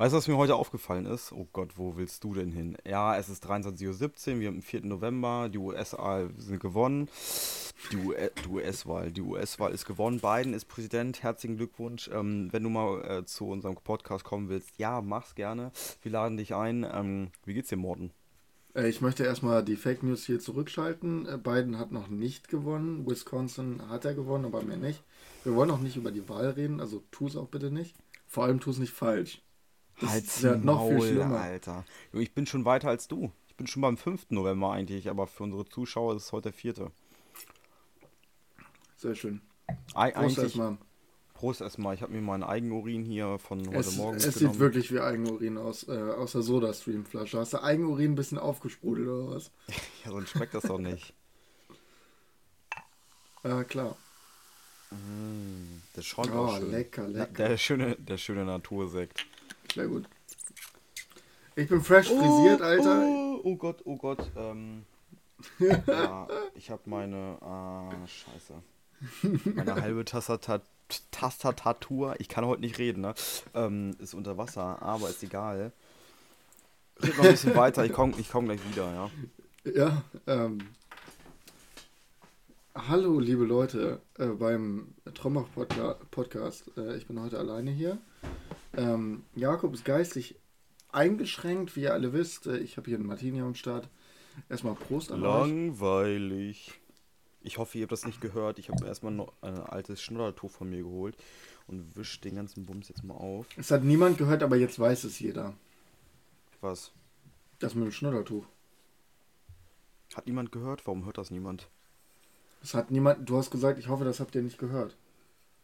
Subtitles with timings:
[0.00, 1.32] Weißt du, was mir heute aufgefallen ist?
[1.32, 2.76] Oh Gott, wo willst du denn hin?
[2.86, 4.84] Ja, es ist 23.17 Uhr, wir haben den 4.
[4.84, 7.08] November, die USA sind gewonnen.
[7.90, 7.96] Die
[8.48, 10.20] US-Wahl, die US-Wahl ist gewonnen.
[10.20, 12.08] Biden ist Präsident, herzlichen Glückwunsch.
[12.14, 15.72] Ähm, wenn du mal äh, zu unserem Podcast kommen willst, ja, mach's gerne.
[16.02, 16.86] Wir laden dich ein.
[16.88, 18.12] Ähm, wie geht's dir, Morten?
[18.74, 21.26] Äh, ich möchte erstmal die Fake News hier zurückschalten.
[21.26, 23.04] Äh, Biden hat noch nicht gewonnen.
[23.04, 25.02] Wisconsin hat er gewonnen, aber mehr nicht.
[25.42, 27.96] Wir wollen auch nicht über die Wahl reden, also tu es auch bitte nicht.
[28.28, 29.42] Vor allem tu es nicht falsch.
[30.00, 31.40] Das halt ist ja noch viel schlimmer.
[31.40, 31.84] Alter.
[32.12, 33.32] Ich bin schon weiter als du.
[33.48, 34.30] Ich bin schon beim 5.
[34.30, 36.92] November eigentlich, aber für unsere Zuschauer ist es heute der 4.
[38.96, 39.40] Sehr schön.
[39.66, 40.78] Prost eigentlich, erstmal.
[41.34, 41.94] Prost erstmal.
[41.94, 44.52] Ich habe mir meinen Eigenurin hier von heute es, Morgen Es genommen.
[44.52, 47.38] sieht wirklich wie Eigenurin aus, äh, aus der Soda-Stream-Flasche.
[47.38, 49.50] Hast du Eigenurin ein bisschen aufgesprudelt oder was?
[50.04, 51.14] ja, sonst schmeckt das doch nicht.
[53.44, 53.96] Ja, klar.
[54.90, 56.72] Mm, der schäumt oh, schön.
[56.72, 57.32] lecker, lecker.
[57.32, 59.26] Der schöne, der schöne Natursekt.
[59.74, 60.08] Sehr gut.
[61.56, 63.02] Ich bin fresh oh, frisiert, Alter.
[63.02, 64.30] Oh, oh Gott, oh Gott.
[64.36, 64.84] Ähm,
[65.86, 67.38] ja, ich habe meine.
[67.40, 69.52] Ah, scheiße.
[69.54, 70.62] Meine halbe Tastatur.
[71.10, 73.14] Tastatur, ich kann heute nicht reden, ne?
[73.52, 75.72] Ähm, ist unter Wasser, aber ist egal.
[77.02, 79.10] Red noch ein bisschen weiter, ich komme ich komm gleich wieder, ja.
[79.70, 80.60] Ja, ähm,
[82.86, 85.48] Hallo, liebe Leute, äh, beim Trommach
[86.10, 86.70] Podcast.
[86.76, 87.98] Äh, ich bin heute alleine hier.
[88.78, 90.36] Ähm, Jakob ist geistig
[90.92, 92.46] eingeschränkt, wie ihr alle wisst.
[92.46, 93.88] Äh, ich habe hier einen Martini am Start.
[94.48, 96.80] Erstmal Prost an Langweilig.
[97.40, 98.60] Ich hoffe, ihr habt das nicht gehört.
[98.60, 101.16] Ich habe erstmal noch ein altes Schnoddertuch von mir geholt
[101.66, 103.46] und wischt den ganzen Bums jetzt mal auf.
[103.56, 105.54] Es hat niemand gehört, aber jetzt weiß es jeder.
[106.60, 106.92] Was?
[107.58, 108.46] Das mit dem Schnoddertuch.
[110.14, 110.86] Hat niemand gehört?
[110.86, 111.68] Warum hört das niemand?
[112.60, 113.28] Das hat niemand.
[113.28, 114.96] Du hast gesagt, ich hoffe, das habt ihr nicht gehört.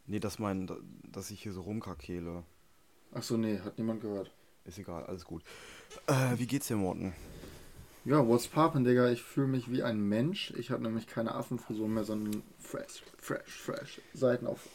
[0.06, 0.70] Nee, das mein,
[1.04, 2.42] dass ich hier so rumkrakele.
[3.14, 4.30] Ach so, nee, hat niemand gehört.
[4.64, 5.42] Ist egal, alles gut.
[6.06, 7.14] Äh, wie geht's dir, Morten?
[8.04, 9.10] Ja, what's poppin', Digga?
[9.10, 10.52] Ich fühle mich wie ein Mensch.
[10.56, 14.00] Ich habe nämlich keine Affenfrisur mehr, sondern fresh, fresh, fresh.
[14.12, 14.68] Seiten auf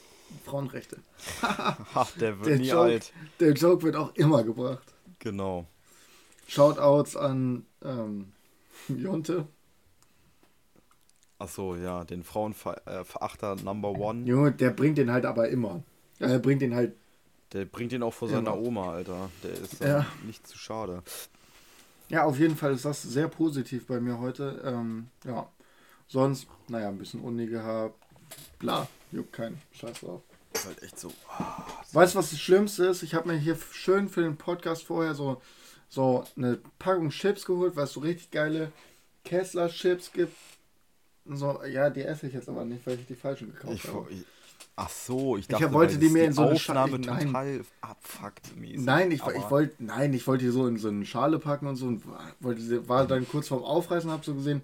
[0.46, 0.98] Frauenrechte.
[1.42, 3.14] Ach, der wird der nie Joke, alt.
[3.40, 4.94] Der Joke wird auch immer gebracht.
[5.20, 5.68] Genau.
[6.48, 8.32] Shoutouts an ähm,
[8.88, 9.48] Jonte.
[11.38, 14.26] Ach so, ja, den Frauenverachter äh, Number One.
[14.26, 15.84] Junge, der bringt den halt aber immer.
[16.20, 16.96] Er bringt den halt.
[17.54, 18.58] Der bringt den auch vor seiner immer.
[18.58, 19.30] Oma, Alter.
[19.44, 20.06] Der ist ja.
[20.26, 21.04] nicht zu schade.
[22.10, 24.62] Ja, auf jeden Fall ist das sehr positiv bei mir heute.
[24.64, 25.48] Ähm, ja.
[26.08, 27.96] Sonst, naja, ein bisschen Uni gehabt.
[28.58, 29.62] Bla, juckt keinen.
[29.72, 30.22] Scheiß drauf.
[30.54, 31.10] Ist halt echt so.
[31.40, 31.44] Oh,
[31.94, 33.04] weißt du, was das Schlimmste ist?
[33.04, 35.42] Ich habe mir hier schön für den Podcast vorher so,
[35.88, 38.72] so eine Packung Chips geholt, weil es so richtig geile
[39.24, 40.34] Kessler-Chips gibt
[41.36, 44.08] so, ja, die esse ich jetzt aber nicht, weil ich die falschen gekauft ich, habe.
[44.10, 44.26] Ich,
[44.80, 48.56] ach so, ich dachte, ich wollte die mir in so eine Aufnahme Schale, total abfuckt
[48.56, 48.86] mäßig.
[48.86, 51.76] Nein, ich, ich wollte, nein, ich wollte die so in so eine Schale packen und
[51.76, 52.04] so und
[52.40, 54.62] wollte, war dann kurz vorm Aufreißen, habe so gesehen,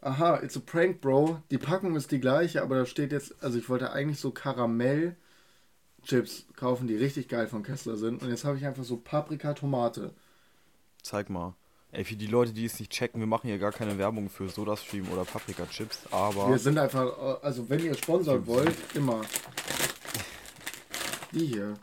[0.00, 1.40] aha, it's a prank, Bro.
[1.50, 5.16] Die Packung ist die gleiche, aber da steht jetzt, also ich wollte eigentlich so Karamell
[6.02, 9.54] Chips kaufen, die richtig geil von Kessler sind und jetzt habe ich einfach so Paprika
[9.54, 10.12] Tomate.
[11.02, 11.54] Zeig mal.
[11.94, 14.48] Ey, für die Leute, die es nicht checken, wir machen hier gar keine Werbung für
[14.48, 16.50] SodaStream oder Paprika Chips, aber.
[16.50, 19.20] Wir sind einfach, also wenn ihr sponsern wollt, immer.
[21.30, 21.74] Die hier.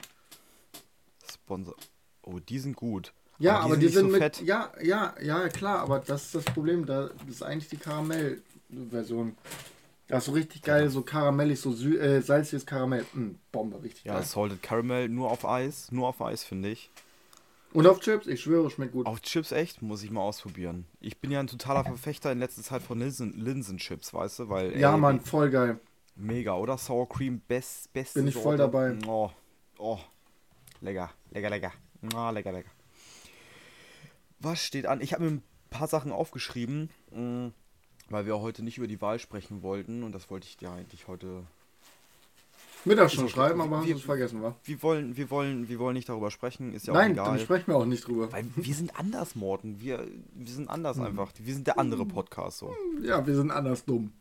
[1.32, 1.76] Sponsor.
[2.24, 3.14] Oh, die sind gut.
[3.40, 4.22] Ja, aber die, aber die sind, so mit.
[4.22, 4.42] Fett.
[4.42, 6.86] Ja, ja, ja, klar, aber das ist das Problem.
[6.86, 9.38] Da, das ist eigentlich die Karamell-Version.
[10.10, 13.06] Da ist so richtig geil, so karamellig, so äh, salziges Karamell.
[13.14, 14.22] Mm, Bombe, richtig ja, geil.
[14.24, 15.90] Ja, Salted Caramel nur auf Eis.
[15.90, 16.90] Nur auf Eis, finde ich.
[17.74, 19.06] Und auf Chips, ich schwöre, schmeckt gut.
[19.06, 19.82] Auf Chips echt?
[19.82, 20.86] Muss ich mal ausprobieren.
[21.00, 24.50] Ich bin ja ein totaler Verfechter in letzter Zeit von Linsen, Linsenchips, weißt du?
[24.50, 25.80] Weil, ja, ey, Mann, voll geil.
[26.16, 26.78] Mega, oder?
[26.78, 28.48] Sour Cream, best, beste Bin ich Sorte.
[28.48, 28.98] voll dabei.
[29.08, 29.32] Oh,
[29.78, 30.00] oh.
[30.82, 31.72] Lecker, lecker, lecker.
[32.14, 32.70] Oh, lecker, lecker.
[34.40, 35.02] Was steht an?
[35.02, 37.48] Ich habe mir ein paar Sachen aufgeschrieben, mm,
[38.10, 40.04] weil wir heute nicht über die Wahl sprechen wollten.
[40.04, 41.44] Und das wollte ich dir eigentlich heute
[42.86, 44.56] Mittag schon schreiben, aber wir, haben es vergessen, wa?
[44.64, 47.26] Wir wollen, wir, wollen, wir wollen nicht darüber sprechen, ist ja Nein, auch egal.
[47.26, 48.32] Nein, dann sprechen wir auch nicht drüber.
[48.32, 49.80] Weil wir sind anders, Morten.
[49.80, 51.06] Wir, wir sind anders hm.
[51.06, 51.32] einfach.
[51.38, 52.76] Wir sind der andere Podcast so.
[53.02, 54.12] Ja, wir sind anders dumm.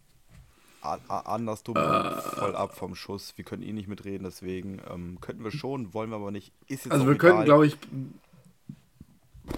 [0.83, 2.21] A, anders dumm, äh.
[2.23, 3.35] voll ab vom Schuss.
[3.37, 6.53] Wir können eh nicht mitreden, deswegen ähm, könnten wir schon, wollen wir aber nicht.
[6.89, 7.17] also wir egal.
[7.17, 7.77] können, glaube ich,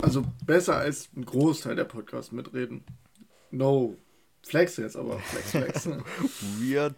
[0.01, 2.83] also besser als ein Großteil der Podcasts mitreden.
[3.53, 3.97] No.
[4.43, 5.21] Flex jetzt aber.
[5.21, 5.87] Flex, flex.
[6.61, 6.95] Weird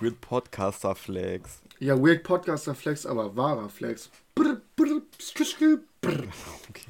[0.00, 1.60] Weird Podcaster Flex.
[1.78, 4.10] Ja, Weird Podcaster Flex, aber wahrer Flex.
[6.68, 6.86] Okay.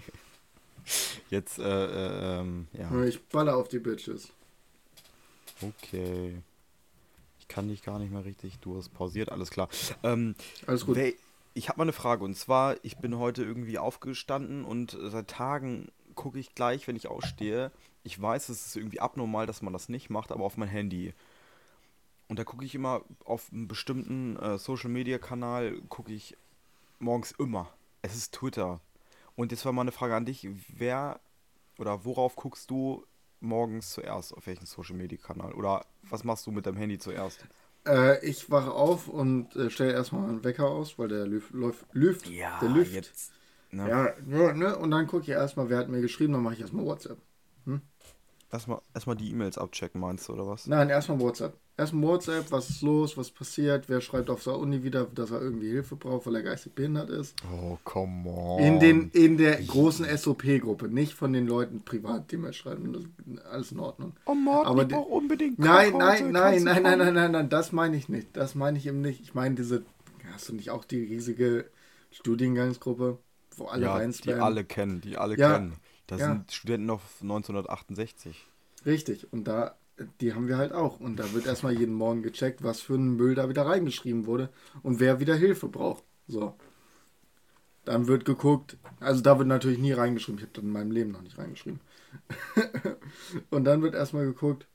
[1.31, 3.05] Jetzt, äh, äh, ähm, ja.
[3.05, 4.29] Ich baller auf die Bitches.
[5.63, 6.43] Okay.
[7.39, 8.59] Ich kann dich gar nicht mehr richtig.
[8.61, 9.69] Du hast pausiert, alles klar.
[10.03, 10.35] Ähm,
[10.67, 10.99] alles gut.
[11.55, 15.89] Ich habe mal eine Frage und zwar, ich bin heute irgendwie aufgestanden und seit Tagen
[16.15, 17.73] gucke ich gleich, wenn ich ausstehe.
[18.03, 21.13] Ich weiß, es ist irgendwie abnormal, dass man das nicht macht, aber auf mein Handy.
[22.31, 26.37] Und da gucke ich immer auf einen bestimmten äh, Social Media Kanal, gucke ich
[27.01, 27.69] morgens immer.
[28.03, 28.81] Es ist Twitter.
[29.35, 31.19] Und jetzt war mal eine Frage an dich, wer
[31.77, 33.05] oder worauf guckst du
[33.41, 34.33] morgens zuerst?
[34.33, 35.55] Auf welchen Social Media Kanal?
[35.55, 37.45] Oder was machst du mit deinem Handy zuerst?
[37.85, 41.85] Äh, ich wache auf und äh, stelle erstmal einen Wecker aus, weil der lüft, läuft,
[41.93, 42.93] lüft der lüft.
[42.93, 43.33] jetzt.
[43.73, 43.89] Ne?
[43.89, 44.77] Ja, ja, ne?
[44.77, 47.19] Und dann gucke ich erstmal, wer hat mir geschrieben, dann mache ich erstmal WhatsApp.
[48.53, 50.67] Erstmal, erstmal die E-Mails abchecken, meinst du, oder was?
[50.67, 51.57] Nein, erstmal WhatsApp.
[51.81, 55.41] Erstmal WhatsApp, was ist los, was passiert, wer schreibt auf der Uni wieder, dass er
[55.41, 57.35] irgendwie Hilfe braucht, weil er geistig behindert ist.
[57.51, 58.61] Oh, come on.
[58.63, 62.93] In, den, in der großen SOP-Gruppe, nicht von den Leuten privat, die mir schreiben.
[62.93, 64.13] Das ist alles in Ordnung.
[64.27, 67.49] Oh, Morten, Aber ich die- brauch unbedingt Nein, nein, nein, nein, nein, nein, nein, nein,
[67.49, 68.29] das meine ich nicht.
[68.37, 69.21] Das meine ich eben nicht.
[69.23, 69.83] Ich meine diese,
[70.35, 71.65] hast du nicht auch die riesige
[72.11, 73.19] Studiengangsgruppe,
[73.57, 74.41] wo alle Ja, die reinspammen?
[74.43, 75.77] alle kennen, die alle Ja, kennen.
[76.07, 76.27] Das ja.
[76.29, 78.37] sind Studenten noch 1968.
[78.87, 79.77] Richtig, und da,
[80.21, 81.01] die haben wir halt auch.
[81.01, 84.51] Und da wird erstmal jeden Morgen gecheckt, was für ein Müll da wieder reingeschrieben wurde
[84.83, 86.05] und wer wieder Hilfe braucht.
[86.29, 86.55] So.
[87.85, 91.13] Dann wird geguckt, also da wird natürlich nie reingeschrieben, ich habe das in meinem Leben
[91.13, 91.81] noch nicht reingeschrieben.
[93.51, 94.67] und dann wird erstmal geguckt,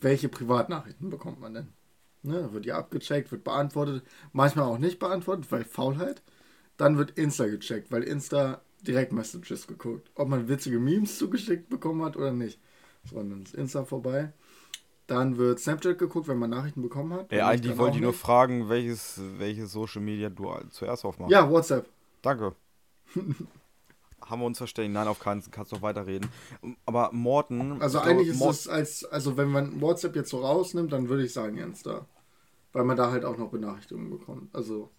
[0.00, 1.68] welche Privatnachrichten bekommt man denn?
[2.22, 6.22] Ne, wird die abgecheckt, wird beantwortet, manchmal auch nicht beantwortet, weil Faulheit.
[6.76, 12.16] Dann wird Insta gecheckt, weil Insta Direktmessages geguckt, ob man witzige Memes zugeschickt bekommen hat
[12.16, 12.60] oder nicht.
[13.08, 14.32] So, dann ist Insta vorbei.
[15.06, 17.30] Dann wird Snapchat geguckt, wenn man Nachrichten bekommen hat.
[17.30, 21.30] Nicht, eigentlich wollte ich nur fragen, welches, welches Social Media du zuerst aufmachst.
[21.30, 21.88] Ja, WhatsApp.
[22.22, 22.54] Danke.
[24.24, 24.94] Haben wir uns verständigt?
[24.94, 25.42] Nein, auf keinen.
[25.52, 26.28] Kannst noch weiterreden.
[26.84, 27.80] Aber Morten.
[27.80, 31.24] Also glaube, eigentlich ist es als, also wenn man WhatsApp jetzt so rausnimmt, dann würde
[31.24, 32.06] ich sagen Insta.
[32.72, 34.52] Weil man da halt auch noch Benachrichtigungen bekommt.
[34.52, 34.90] Also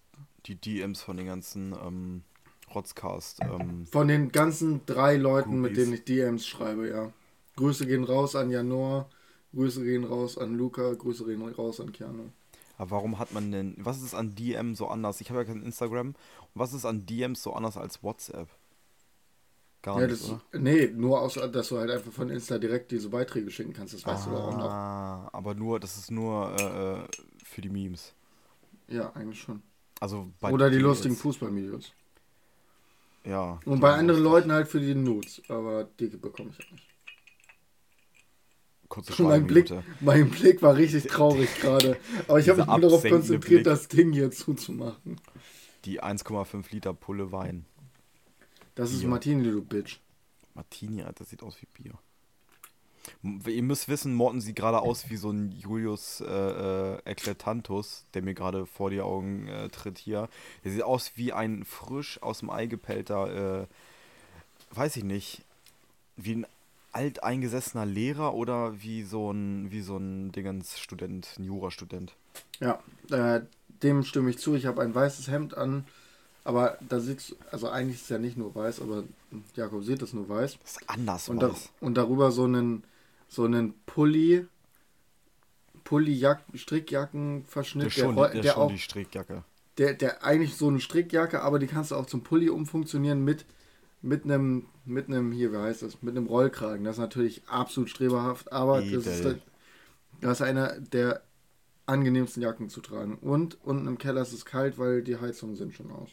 [0.46, 2.24] Die DMs von den ganzen ähm,
[2.74, 3.42] Rotzcast.
[3.42, 5.84] Ähm, von den ganzen drei Leuten, mit Groupies.
[5.84, 7.12] denen ich DMs schreibe, ja.
[7.58, 9.10] Grüße gehen raus an Janor,
[9.54, 12.32] Grüße gehen raus an Luca, Grüße gehen raus an Keanu.
[12.78, 13.76] aber warum hat man denn.
[13.78, 15.20] Was ist an DM so anders?
[15.22, 16.10] Ich habe ja kein Instagram.
[16.10, 16.16] Und
[16.54, 18.50] was ist an DMs so anders als WhatsApp?
[19.82, 20.42] Gar Ja, nicht, das, oder?
[20.54, 24.06] nee, nur aus, dass du halt einfach von Insta direkt diese Beiträge schicken kannst, das
[24.06, 24.80] weißt du doch auch noch.
[24.80, 27.08] Ah, aber nur, das ist nur äh, äh,
[27.44, 28.14] für die Memes.
[28.88, 29.62] Ja, eigentlich schon.
[30.00, 31.94] Also Oder die lustigen Fußballvideos.
[33.24, 33.60] Ja.
[33.66, 34.24] Und bei anderen.
[34.24, 36.88] Leuten halt für die Nudes, aber die bekomme ich halt nicht.
[38.90, 41.98] Kurze Mein Blick, mein Blick war richtig traurig gerade.
[42.28, 43.64] Aber ich habe mich nur darauf konzentriert, Blick.
[43.64, 45.20] das Ding hier zuzumachen.
[45.86, 47.66] Die 1,5 Liter Pulle Wein.
[48.76, 49.10] Das ist Bier.
[49.10, 50.00] Martini, du Bitch.
[50.54, 51.94] Martini, Alter, sieht aus wie Bier.
[53.24, 58.22] Ihr müsst wissen, Morten sieht gerade aus wie so ein Julius äh, äh, Eklatantus, der
[58.22, 60.30] mir gerade vor die Augen äh, tritt hier.
[60.64, 63.68] Der sieht aus wie ein frisch aus dem Ei gepellter, äh,
[64.72, 65.42] weiß ich nicht,
[66.18, 66.48] wie ein
[66.98, 72.16] alteingesessener Lehrer oder wie so ein, wie so ein Dingens-Student, ein Jurastudent.
[72.60, 72.80] Ja,
[73.12, 73.42] äh,
[73.84, 74.56] dem stimme ich zu.
[74.56, 75.86] Ich habe ein weißes Hemd an.
[76.44, 79.04] Aber da sieht also eigentlich ist es ja nicht nur weiß, aber
[79.56, 80.58] Jakob sieht es nur weiß.
[80.64, 82.84] Das ist anders Und, da, und darüber so einen,
[83.28, 84.48] so einen Pulli,
[85.84, 89.44] Pulli-Jack, Strickjackenverschnitt, Der der, schon, der, die, der der schon auch die Strickjacke.
[89.78, 93.46] der, der eigentlich so eine Strickjacke, aber die kannst du auch zum Pulli umfunktionieren mit
[94.08, 96.86] mit einem mit einem hier, wie heißt das, mit einem Rollkragen.
[96.86, 99.42] Das ist natürlich absolut streberhaft, aber das ist, Edel.
[100.22, 101.22] das ist einer der
[101.86, 103.18] angenehmsten Jacken zu tragen.
[103.18, 106.10] Und unten im Keller ist es kalt, weil die Heizungen sind schon aus.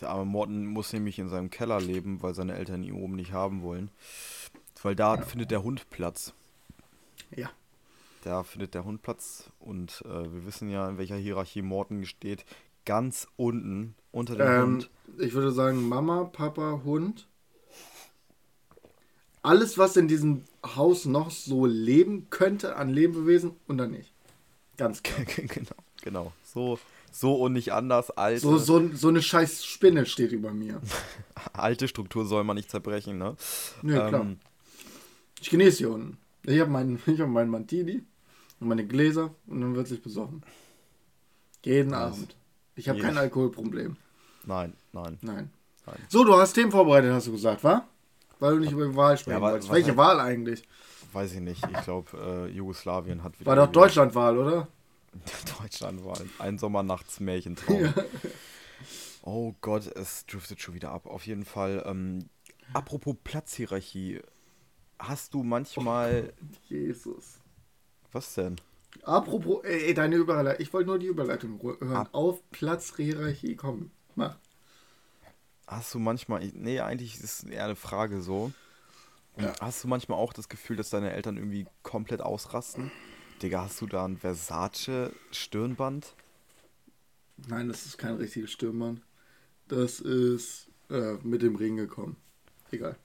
[0.00, 3.32] Der arme Morten muss nämlich in seinem Keller leben, weil seine Eltern ihn oben nicht
[3.32, 3.90] haben wollen.
[4.82, 6.34] Weil da findet der Hund Platz.
[7.36, 7.50] Ja.
[8.24, 12.44] Da findet der Hund Platz und äh, wir wissen ja, in welcher Hierarchie Morten steht.
[12.84, 14.90] Ganz unten, unter dem Ähm, Hund.
[15.18, 17.26] ich würde sagen Mama, Papa, Hund.
[19.42, 24.12] Alles, was in diesem Haus noch so leben könnte an Lebewesen und dann nicht.
[24.76, 25.24] Ganz klar.
[25.26, 26.32] genau, genau.
[26.44, 26.78] So,
[27.10, 28.10] so und nicht anders.
[28.12, 30.80] Alte, So, so, so eine scheiß Spinne steht über mir.
[31.52, 33.36] alte Struktur soll man nicht zerbrechen, ne?
[33.82, 34.20] Nö, klar.
[34.22, 34.38] Ähm,
[35.40, 36.18] Ich genieße hier unten.
[36.44, 38.02] Ich habe meinen ich hab meinen Mantini
[38.60, 40.42] und meine Gläser und dann wird sich besoffen.
[41.64, 42.14] Jeden Nice.
[42.14, 42.36] Abend.
[42.74, 43.96] Ich habe kein Alkoholproblem.
[44.44, 45.18] nein, nein.
[45.20, 45.50] Nein.
[45.86, 45.96] Nein.
[46.08, 47.86] So, du hast Themen vorbereitet, hast du gesagt, wa?
[48.38, 49.68] Weil du nicht über die Wahl sprechen wa- wolltest.
[49.68, 50.62] was Welche Wahl eigentlich?
[51.12, 51.62] Weiß ich nicht.
[51.70, 53.46] Ich glaube, äh, Jugoslawien hat wieder.
[53.48, 54.68] War doch irgendwie- Deutschlandwahl, oder?
[55.60, 57.92] Deutschland war ein Sommernachtsmärchentraum.
[59.22, 61.06] Oh Gott, es driftet schon wieder ab.
[61.06, 61.82] Auf jeden Fall.
[61.86, 62.24] Ähm,
[62.72, 64.20] apropos Platzhierarchie.
[64.98, 66.32] Hast du manchmal.
[66.68, 67.38] Jesus.
[68.12, 68.56] Was denn?
[69.02, 70.62] Apropos, ey, deine Überleitung.
[70.62, 71.96] Ich wollte nur die Überleitung hören.
[71.96, 74.36] Ab Auf Platz Hierarchie, komm, mach.
[75.66, 78.52] Hast du manchmal, nee, eigentlich ist es eher eine Frage so.
[79.38, 79.54] Ja.
[79.60, 82.90] Hast du manchmal auch das Gefühl, dass deine Eltern irgendwie komplett ausrasten?
[83.42, 86.14] Digga, hast du da ein Versace-Stirnband?
[87.48, 89.00] Nein, das ist kein richtiges Stirnband.
[89.68, 92.16] Das ist äh, mit dem Ring gekommen.
[92.70, 92.96] Egal.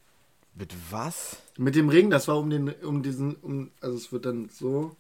[0.54, 1.38] Mit was?
[1.58, 4.96] Mit dem Ring, das war um den, um diesen, um, also es wird dann so,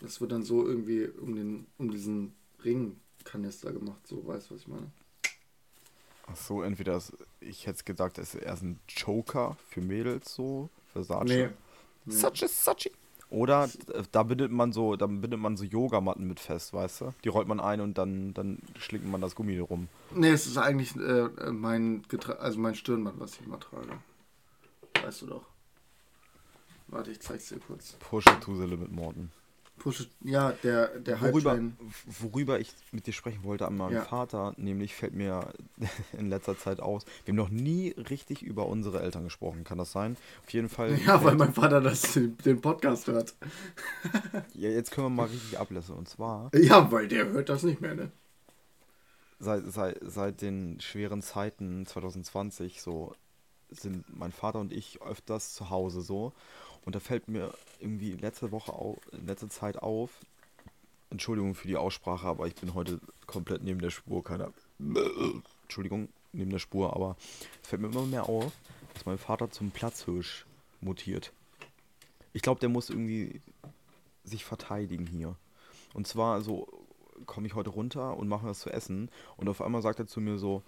[0.00, 4.62] das wird dann so irgendwie um den, um diesen Ringkanister gemacht, so weißt du, was
[4.62, 4.90] ich meine.
[6.30, 7.00] Ach so, entweder,
[7.40, 11.24] ich hätte gedacht, es ist erst ein Joker für Mädels so, Versace.
[11.24, 11.48] Nee.
[12.04, 12.14] nee.
[12.14, 12.92] Such a Sachi.
[13.30, 13.68] Oder
[14.10, 17.14] da bindet man so, da bindet man so Yogamatten mit fest, weißt du?
[17.24, 19.88] Die rollt man ein und dann, dann schlingt man das Gummi rum.
[20.14, 23.98] Nee, es ist eigentlich äh, mein Getra also mein Stirnband, was ich immer trage.
[25.02, 25.44] Weißt du doch.
[26.86, 27.92] Warte, ich zeig's dir kurz.
[27.98, 29.30] Push to the limit, Morten.
[29.78, 31.58] Push, ja, der, der worüber,
[32.06, 34.04] worüber ich mit dir sprechen wollte an meinem ja.
[34.04, 35.52] Vater, nämlich fällt mir
[36.18, 39.92] in letzter Zeit aus, wir haben noch nie richtig über unsere Eltern gesprochen, kann das
[39.92, 40.16] sein?
[40.44, 40.98] Auf jeden Fall.
[41.06, 43.34] Ja, weil mein Vater das den Podcast hört.
[44.54, 45.94] ja, jetzt können wir mal richtig ablassen.
[45.94, 46.50] Und zwar.
[46.54, 48.10] Ja, weil der hört das nicht mehr, ne?
[49.40, 53.14] Seit, seit, seit den schweren Zeiten 2020 so
[53.70, 56.32] sind mein Vater und ich öfters zu Hause so.
[56.88, 60.08] Und da fällt mir irgendwie letzte Woche auf, letzte Zeit auf,
[61.10, 64.54] Entschuldigung für die Aussprache, aber ich bin heute komplett neben der Spur, keiner.
[65.64, 67.18] Entschuldigung, neben der Spur, aber
[67.62, 68.54] es fällt mir immer mehr auf,
[68.94, 70.46] dass mein Vater zum Platzhirsch
[70.80, 71.34] mutiert.
[72.32, 73.42] Ich glaube, der muss irgendwie
[74.24, 75.36] sich verteidigen hier.
[75.92, 76.86] Und zwar so
[77.26, 80.22] komme ich heute runter und mache was zu essen und auf einmal sagt er zu
[80.22, 80.62] mir so,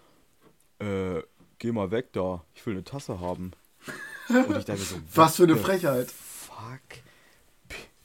[0.81, 1.23] äh,
[1.59, 3.53] geh mal weg da, ich will eine Tasse haben.
[4.31, 6.11] Und ich dachte so, was für eine Frechheit.
[6.11, 7.03] Fuck.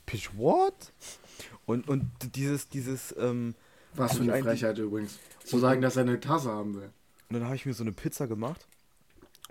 [0.06, 0.92] Pitch what?
[1.66, 3.54] Und, und dieses, dieses, ähm,
[3.94, 5.18] Was für eine Frechheit übrigens.
[5.44, 6.90] Zu sagen, dass er eine Tasse haben will.
[7.28, 8.66] Und dann habe ich mir so eine Pizza gemacht.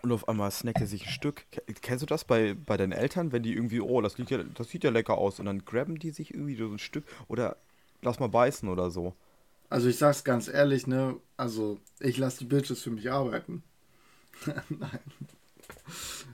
[0.02, 1.46] Und auf einmal snackt er sich ein Stück.
[1.82, 4.84] Kennst du das bei, bei deinen Eltern, wenn die irgendwie, oh, das, ja, das sieht
[4.84, 5.40] ja lecker aus.
[5.40, 7.58] Und dann grabben die sich irgendwie so ein Stück oder
[8.02, 9.14] lass mal beißen oder so.
[9.70, 11.16] Also ich sag's ganz ehrlich, ne?
[11.38, 13.64] Also ich lasse die Bitches für mich arbeiten.
[14.70, 15.00] Nein.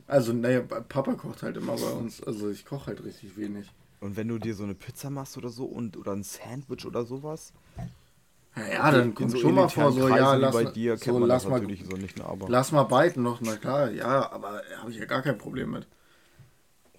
[0.08, 2.22] Also, naja, Papa kocht halt immer bei uns.
[2.24, 3.72] Also ich koche halt richtig wenig.
[4.02, 7.06] Und wenn du dir so eine Pizza machst oder so und oder ein Sandwich oder
[7.06, 7.54] sowas?
[8.56, 11.48] Ja, ja dann kommt so schon mal vor, so ja, lass bei dir so, lass
[11.48, 12.50] mal, so nicht, ne, aber.
[12.50, 15.88] Lass mal biten noch, na klar, ja, aber habe ich ja gar kein Problem mit.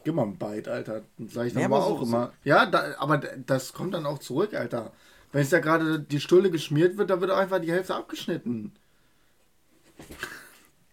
[0.04, 1.02] Gib mal ein Bite, Alter.
[1.28, 2.32] Sag ich dann ja, aber auch so, immer.
[2.44, 4.92] Ja, da, aber das kommt dann auch zurück, Alter.
[5.32, 8.72] Wenn es ja gerade die Stulle geschmiert wird, dann wird einfach die Hälfte abgeschnitten.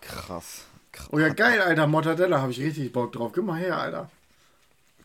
[0.01, 0.65] Krass.
[1.11, 1.87] Oh ja, geil, Alter.
[1.87, 3.31] Mortadella habe ich richtig Bock drauf.
[3.33, 4.09] Gib mal her, Alter.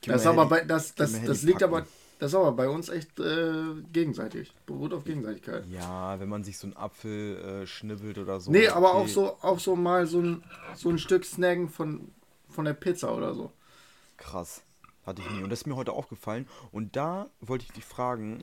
[0.07, 1.87] das ist aber bei, das, das, das liegt aber,
[2.19, 4.53] das ist aber bei uns echt äh, gegenseitig.
[4.67, 5.65] Beruht auf Gegenseitigkeit.
[5.71, 8.51] Ja, wenn man sich so einen Apfel äh, schnibbelt oder so.
[8.51, 9.05] Nee, aber okay.
[9.05, 12.13] auch so, auch so mal so ein, so ein Stück Snacken von,
[12.49, 13.51] von der Pizza oder so.
[14.17, 14.63] Krass.
[15.07, 15.43] Hatte ich nie.
[15.43, 16.49] Und das ist mir heute aufgefallen.
[16.73, 18.43] Und da wollte ich dich fragen,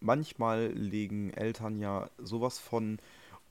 [0.00, 2.98] manchmal legen Eltern ja sowas von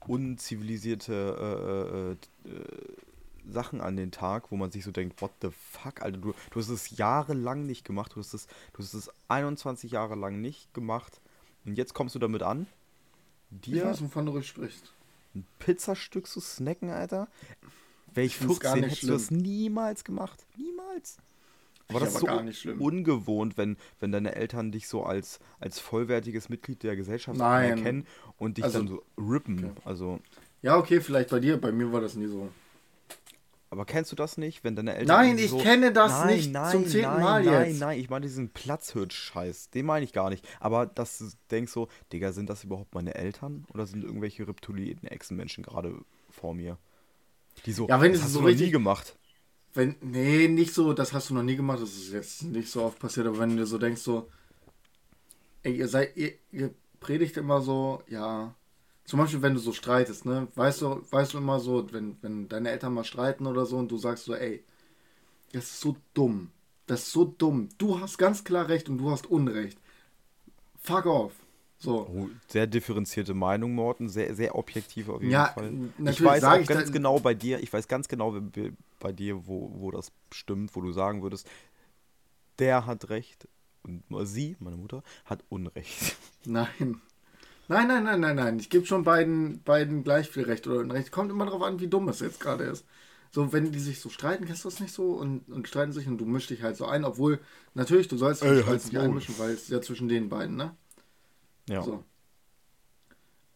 [0.08, 2.16] unzivilisierte äh, äh, äh,
[3.48, 6.60] Sachen an den Tag, wo man sich so denkt, what the fuck, Alter, du, du
[6.60, 10.74] hast es jahrelang nicht gemacht, du hast es, du hast es 21 Jahre lang nicht
[10.74, 11.22] gemacht
[11.66, 12.68] und jetzt kommst du damit an,
[13.50, 14.94] dir ich weiß, wovon du sprichst.
[15.34, 17.28] ein Pizzastück zu snacken, Alter.
[18.14, 19.12] Welch 15 hättest schlimm.
[19.12, 20.46] du das niemals gemacht.
[20.58, 21.18] Niemals.
[21.90, 22.28] War das so
[22.80, 27.78] ungewohnt, wenn, wenn deine Eltern dich so als, als vollwertiges Mitglied der Gesellschaft Nein.
[27.78, 29.66] erkennen und dich also, dann so rippen?
[29.66, 29.82] Okay.
[29.86, 30.20] Also,
[30.66, 32.50] ja, okay, vielleicht bei dir, bei mir war das nie so.
[33.70, 35.16] Aber kennst du das nicht, wenn deine Eltern.
[35.16, 37.80] Nein, ich so, kenne das nein, nicht nein, zum zehnten nein, Mal nein, jetzt.
[37.80, 39.70] Nein, nein, ich meine diesen Platzhirsch-Scheiß.
[39.70, 40.44] Den meine ich gar nicht.
[40.60, 43.66] Aber dass du denkst so, Digga, sind das überhaupt meine Eltern?
[43.76, 46.00] Oder sind irgendwelche reptilierten Echsenmenschen gerade
[46.32, 46.80] vor mir?
[47.68, 49.16] Die so, ja, wenn das hast so du richtig, nie gemacht.
[49.76, 52.82] Wenn, nee, nicht so, das hast du noch nie gemacht, das ist jetzt nicht so
[52.84, 54.32] oft passiert, aber wenn du so denkst, so,
[55.62, 58.56] ey, ihr seid, ihr, ihr predigt immer so, ja,
[59.06, 62.50] zum Beispiel, wenn du so streitest, ne, weißt du, weißt du immer so, wenn, wenn
[62.50, 64.64] deine Eltern mal streiten oder so und du sagst so, ey,
[65.54, 66.50] das ist so dumm,
[66.88, 69.80] das ist so dumm, du hast ganz klar Recht und du hast Unrecht.
[70.82, 71.34] Fuck off.
[71.78, 72.08] So.
[72.08, 75.72] Oh, sehr differenzierte Meinung, Morten, sehr, sehr objektiv auf jeden ja, Fall.
[76.10, 78.36] Ich weiß auch ich ganz genau bei dir, ich weiß ganz genau
[79.00, 81.48] bei dir, wo, wo das stimmt, wo du sagen würdest,
[82.58, 83.48] der hat recht
[83.84, 86.16] und sie, meine Mutter, hat Unrecht.
[86.46, 87.02] Nein.
[87.68, 88.60] Nein, nein, nein, nein, nein.
[88.60, 91.12] Ich gebe schon beiden, beiden gleich viel Recht oder Unrecht.
[91.12, 92.86] Kommt immer darauf an, wie dumm es jetzt gerade ist.
[93.32, 95.14] So, wenn die sich so streiten, kennst du das nicht so?
[95.14, 97.40] Und, und streiten sich und du mischst dich halt so ein, obwohl,
[97.74, 100.76] natürlich, du sollst dich Ey, halt nicht einmischen, weil es ja zwischen den beiden, ne?
[101.68, 101.82] Ja.
[101.82, 102.04] So.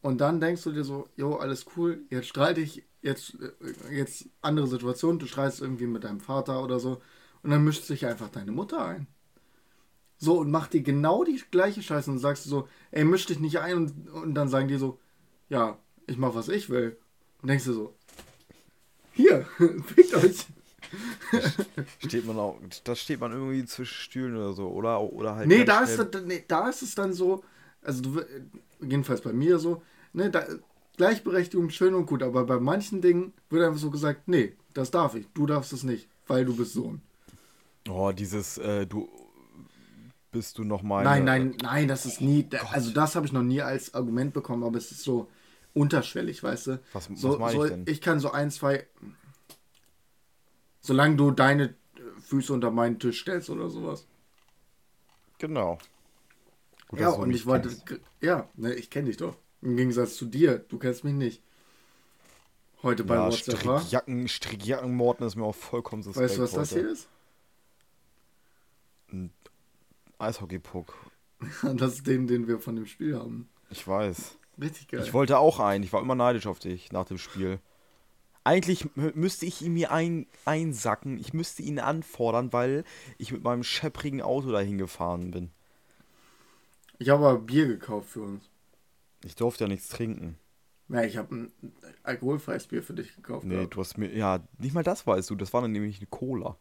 [0.01, 4.27] Und dann denkst du dir so, jo, alles cool, jetzt streite ich, jetzt, äh, jetzt
[4.41, 7.01] andere Situation, du streitest irgendwie mit deinem Vater oder so
[7.43, 9.07] und dann mischt sich einfach deine Mutter ein.
[10.19, 13.39] So, und macht dir genau die gleiche Scheiße und sagst du so, ey, misch dich
[13.39, 14.99] nicht ein und, und dann sagen die so,
[15.47, 16.97] ja, ich mach, was ich will.
[17.41, 17.95] Und denkst du so,
[19.13, 19.45] hier,
[19.95, 20.45] fickt euch.
[22.05, 25.01] Steht man auch, da steht man irgendwie zwischen Stühlen oder so, oder?
[25.01, 25.47] Oder halt.
[25.47, 27.43] Nee da, ist, nee, da ist es dann so,
[27.81, 28.21] also du,
[28.81, 29.83] jedenfalls bei mir so,
[30.13, 30.45] ne, da,
[30.97, 35.15] Gleichberechtigung schön und gut, aber bei manchen Dingen wird einfach so gesagt, nee, das darf
[35.15, 37.01] ich, du darfst es nicht, weil du bist Sohn.
[37.87, 39.07] Oh, dieses, äh, du
[40.31, 41.03] bist du noch mal.
[41.03, 44.33] Nein, nein, nein, das ist nie, da- also das habe ich noch nie als Argument
[44.33, 45.29] bekommen, aber es ist so
[45.73, 46.81] unterschwellig, weißt du.
[46.93, 48.01] Was- was so, meine so, ich denn?
[48.01, 48.85] kann so ein, zwei,
[50.81, 51.75] solange du deine
[52.21, 54.05] Füße unter meinen Tisch stellst oder sowas.
[55.39, 55.77] Genau.
[56.89, 57.69] Gut, ja, und ich wollte,
[58.21, 59.37] ja, ne, ich kenne dich doch.
[59.61, 61.43] Im Gegensatz zu dir, du kennst mich nicht.
[62.81, 63.57] Heute bei Ja, WhatsApp.
[63.59, 66.81] Strickjacken, Strickjackenmorden ist mir auch vollkommen suspekt Weißt du, was das heute.
[66.81, 67.07] hier ist?
[70.19, 70.93] Eishockeypuck.
[71.63, 73.47] Das ist den, den wir von dem Spiel haben.
[73.69, 74.37] Ich weiß.
[74.61, 75.01] Richtig geil.
[75.01, 75.85] Ich wollte auch einen.
[75.85, 77.59] Ich war immer neidisch auf dich nach dem Spiel.
[78.43, 81.17] Eigentlich mü- müsste ich ihn mir ein, einsacken.
[81.17, 82.83] Ich müsste ihn anfordern, weil
[83.17, 85.51] ich mit meinem schepprigen Auto dahin gefahren bin.
[86.97, 88.49] Ich habe aber Bier gekauft für uns.
[89.23, 90.37] Ich durfte ja nichts trinken.
[90.89, 91.51] Ja, ich habe ein
[92.03, 93.45] alkoholfreies Bier für dich gekauft.
[93.45, 93.75] Nee, gehabt.
[93.75, 94.13] du hast mir.
[94.13, 95.35] Ja, nicht mal das weißt du.
[95.35, 96.57] Das war dann nämlich eine Cola.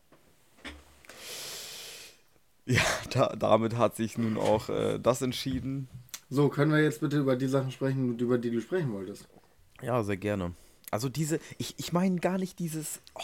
[2.69, 5.89] Ja, da, damit hat sich nun auch äh, das entschieden.
[6.29, 9.27] So, können wir jetzt bitte über die Sachen sprechen, über die du sprechen wolltest?
[9.81, 10.53] Ja, sehr gerne.
[10.91, 13.01] Also diese, ich, ich meine gar nicht dieses.
[13.15, 13.23] Oh,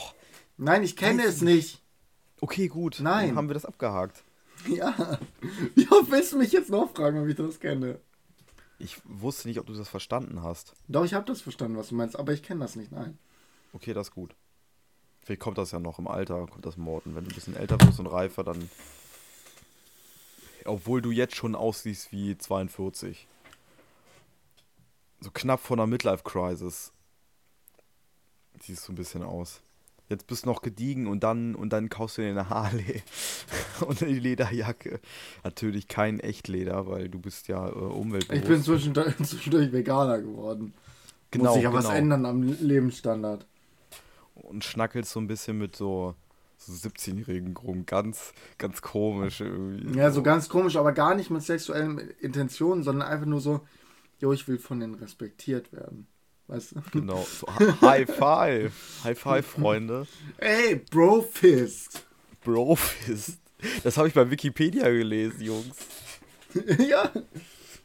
[0.57, 1.83] Nein, ich kenne es nicht.
[2.41, 3.01] okay, gut.
[3.03, 3.29] Nein.
[3.29, 4.25] Dann haben wir das abgehakt.
[4.67, 5.19] Ja.
[5.75, 7.99] Wie oft willst du mich jetzt noch fragen, ob ich das kenne?
[8.79, 10.73] Ich wusste nicht, ob du das verstanden hast.
[10.89, 13.19] Doch, ich habe das verstanden, was du meinst, aber ich kenne das nicht, nein.
[13.75, 14.35] Okay, das ist gut.
[15.21, 17.15] Vielleicht kommt das ja noch im Alter, kommt das Morden.
[17.15, 18.71] Wenn du ein bisschen älter wirst und reifer, dann.
[20.65, 23.27] Obwohl du jetzt schon aussiehst wie 42.
[25.21, 26.93] So knapp vor einer Midlife-Crisis.
[28.61, 29.61] Siehst du ein bisschen aus.
[30.11, 33.03] Jetzt bist du noch gediegen und dann und dann kaufst du dir eine Harley
[33.87, 35.01] und eine Lederjacke.
[35.43, 38.43] Natürlich kein Echtleder, weil du bist ja äh, umweltbewusst.
[38.43, 40.75] Ich bin zwischendurch, zwischendurch Veganer geworden.
[41.31, 41.97] Genau, Muss sich ja was genau.
[41.97, 43.47] ändern am Lebensstandard.
[44.35, 46.15] und schnackelst so ein bisschen mit so,
[46.67, 47.87] so 17-Jährigen rum.
[47.87, 49.99] Ganz, ganz komisch irgendwie.
[49.99, 53.61] Ja, so ganz komisch, aber gar nicht mit sexuellen Intentionen, sondern einfach nur so,
[54.21, 56.07] jo, ich will von denen respektiert werden.
[56.47, 56.83] Weißt du?
[56.93, 57.27] Genau.
[57.41, 59.01] So, Hi- High Five.
[59.05, 60.07] High Five, Freunde.
[60.39, 62.05] Ey, Bro Fist.
[62.43, 63.39] Brofist.
[63.83, 65.77] Das habe ich bei Wikipedia gelesen, Jungs.
[66.87, 67.11] ja.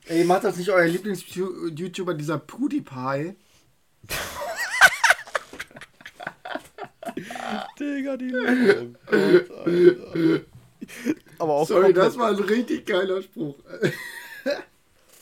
[0.07, 3.35] Ey, macht das nicht euer Lieblings-YouTuber, dieser PewDiePie?
[7.79, 8.93] Digga, die Lüge.
[9.11, 10.39] Oh.
[11.39, 13.55] Aber auch Sorry, das war ein richtig geiler Spruch.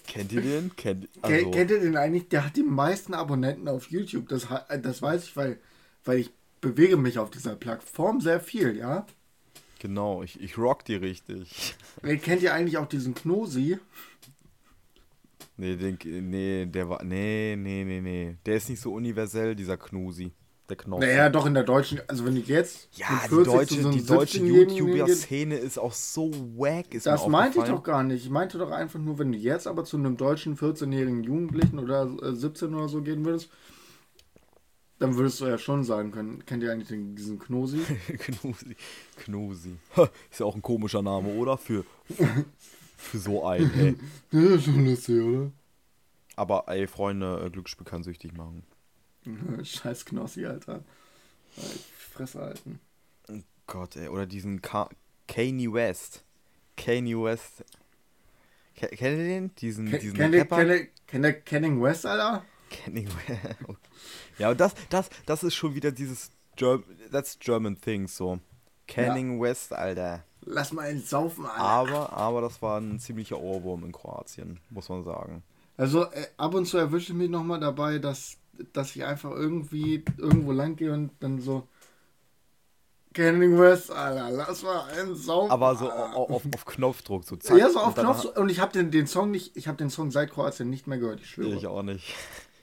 [0.08, 0.76] Kennt ihr den?
[0.76, 2.30] Kennt, Ke- also, Kennt ihr den eigentlich?
[2.30, 4.30] Der hat die meisten Abonnenten auf YouTube.
[4.30, 4.48] Das,
[4.82, 5.60] das weiß ich, weil,
[6.06, 9.06] weil ich bewege mich auf dieser Plattform sehr viel, ja?
[9.80, 11.76] genau, ich, ich rock die richtig.
[12.24, 13.78] Kennt ihr eigentlich auch diesen Knosi?
[15.58, 15.98] Nee, den,
[16.30, 17.04] nee, der war.
[17.04, 18.36] Nee, nee, nee, nee.
[18.46, 20.32] Der ist nicht so universell, dieser Knusi.
[20.70, 21.06] Der Knossi.
[21.06, 24.06] Naja, doch in der deutschen, also wenn ich jetzt Ja, die 40 deutsche, so die
[24.06, 26.94] deutsche 17-Jährigen hingehe- YouTuber-Szene ist auch so wack.
[26.94, 28.26] Ist Das meinte ich doch gar nicht.
[28.26, 32.10] Ich meinte doch einfach nur, wenn du jetzt aber zu einem deutschen 14-jährigen Jugendlichen oder
[32.22, 33.50] äh, 17 oder so gehen würdest,
[35.00, 37.80] dann würdest du ja schon sagen können, kennt ihr eigentlich den, diesen Knosi?
[39.18, 39.78] Knusi.
[39.96, 41.58] Ha, Ist ja auch ein komischer Name, oder?
[41.58, 41.86] Für,
[42.98, 43.96] für so einen, ey.
[44.32, 45.52] Das ist schon lustig, oder?
[46.36, 48.64] Aber, ey, Freunde, äh, Glücksspiel kann süchtig machen.
[49.64, 50.84] Scheiß Knossi, Alter.
[52.12, 52.80] Fresse halten.
[53.66, 54.08] Gott, ey.
[54.08, 54.90] Oder diesen Ka
[55.28, 56.24] Kanye West.
[56.78, 57.64] Kanye West.
[58.76, 59.56] Ke kennt ihr den?
[59.56, 62.44] Diesen, Ke- diesen ihr- kennt ihr Kenning West, Alter?
[62.70, 63.40] Kanye West.
[64.38, 68.40] Ja, und das, das, das ist schon wieder dieses Germ that's German things, so.
[68.88, 70.24] Canning West, Alter.
[70.42, 71.60] Lass mal einen saufen, Alter.
[71.60, 75.42] Aber, aber das war ein ziemlicher Ohrwurm in Kroatien, muss man sagen.
[75.76, 78.38] Also äh, ab und zu erwische ich mich nochmal dabei, dass,
[78.74, 81.68] dass ich einfach irgendwie irgendwo lang gehe und dann so
[83.14, 85.50] Kenning West, Alter, lass mal einen saufen.
[85.52, 86.16] Aber so Alter.
[86.16, 87.58] au- auf, auf Knopfdruck, so zack.
[87.58, 88.26] Ja, so und auf dann- Knopf.
[88.38, 91.00] Und ich habe den, den Song nicht, ich habe den Song seit Kroatien nicht mehr
[91.00, 91.56] gehört, ich schwöre.
[91.56, 92.14] Ich auch nicht.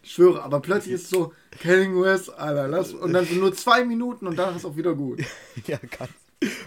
[0.02, 3.52] Ich schwöre, aber plötzlich ist es so, Kanye West, Alter, lass, und dann sind nur
[3.54, 5.22] zwei Minuten und danach ist auch wieder gut.
[5.66, 6.12] ja, ganz,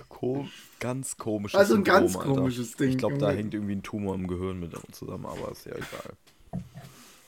[0.10, 2.42] kom ganz komisches Also ein ganz Syndrom, Alter.
[2.42, 2.90] komisches Ding.
[2.90, 6.14] Ich glaube, da hängt irgendwie ein Tumor im Gehirn mit zusammen, aber ist ja egal.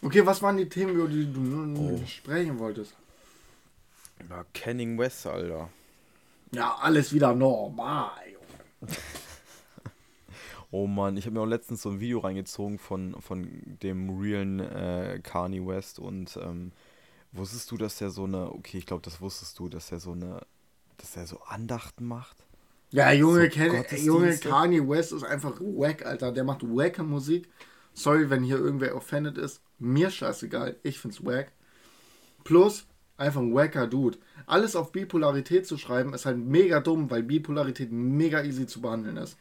[0.01, 2.05] Okay, was waren die Themen, über die du nun Oh.
[2.07, 2.95] sprechen wolltest?
[4.29, 5.69] Ja, Canning West, Alter.
[6.51, 8.93] Ja, alles wieder normal, Junge.
[10.71, 13.49] Oh Mann, ich habe mir auch letztens so ein Video reingezogen von, von
[13.81, 16.71] dem realen äh, Kanye West und ähm,
[17.31, 20.12] wusstest du, dass der so eine, okay, ich glaube, das wusstest du, dass er so
[20.12, 20.41] eine,
[20.97, 22.38] dass er so Andachten macht?
[22.91, 24.49] Ja, Junge, So Ken, Junge, Gottesdienste.
[24.49, 26.31] Kanye West ist einfach wack, Alter.
[26.31, 27.47] Der macht wacke Musik.
[27.93, 29.62] Sorry, wenn hier irgendwer offended ist.
[29.80, 30.78] Mir scheißegal.
[30.84, 31.52] Ich find's wack.
[32.43, 34.17] Plus, einfach ein wacker Dude.
[34.45, 39.17] Alles auf Bipolarität zu schreiben, ist halt mega dumm, weil Bipolarität mega easy zu behandeln
[39.17, 39.38] ist.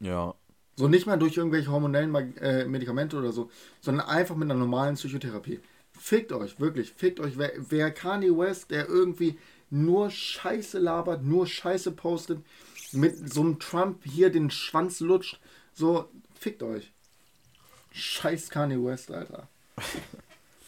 [0.00, 0.34] Ja,
[0.76, 3.50] So nicht mal durch irgendwelche hormonellen äh, Medikamente oder so,
[3.80, 5.60] sondern einfach mit einer normalen Psychotherapie.
[5.92, 7.36] Fickt euch, wirklich, fickt euch.
[7.36, 9.38] Wer, wer Kanye West, der irgendwie
[9.70, 12.44] nur Scheiße labert, nur Scheiße postet,
[12.92, 15.40] mit so einem Trump hier den Schwanz lutscht,
[15.74, 16.92] so, fickt euch.
[17.90, 19.48] Scheiß Kanye West, Alter.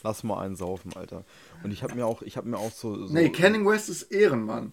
[0.03, 1.25] lass mal einen saufen, Alter.
[1.63, 4.03] Und ich habe mir auch, ich habe mir auch so, so Nee, Kanye West ist
[4.05, 4.73] Ehrenmann.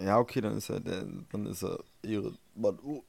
[0.00, 3.02] Ja, okay, dann ist er, der, dann ist er ihre, Mann, oh,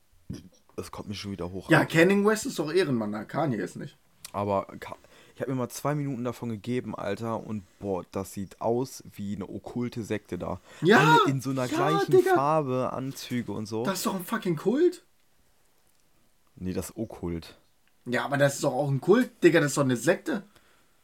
[0.75, 1.69] das kommt mir schon wieder hoch.
[1.69, 3.97] Ja, Kanye West ist doch Ehrenmann, na, Kanye ist nicht.
[4.31, 4.67] Aber
[5.35, 9.35] ich habe mir mal zwei Minuten davon gegeben, Alter, und boah, das sieht aus wie
[9.35, 10.59] eine okkulte Sekte da.
[10.81, 12.35] Ja, Alle in so einer ja, gleichen Digga.
[12.35, 13.83] Farbe, Anzüge und so.
[13.83, 15.03] Das ist doch ein fucking Kult.
[16.55, 17.57] nee, das ist okkult.
[18.11, 20.43] Ja, aber das ist doch auch ein Kult, Digga, das ist doch eine Sekte.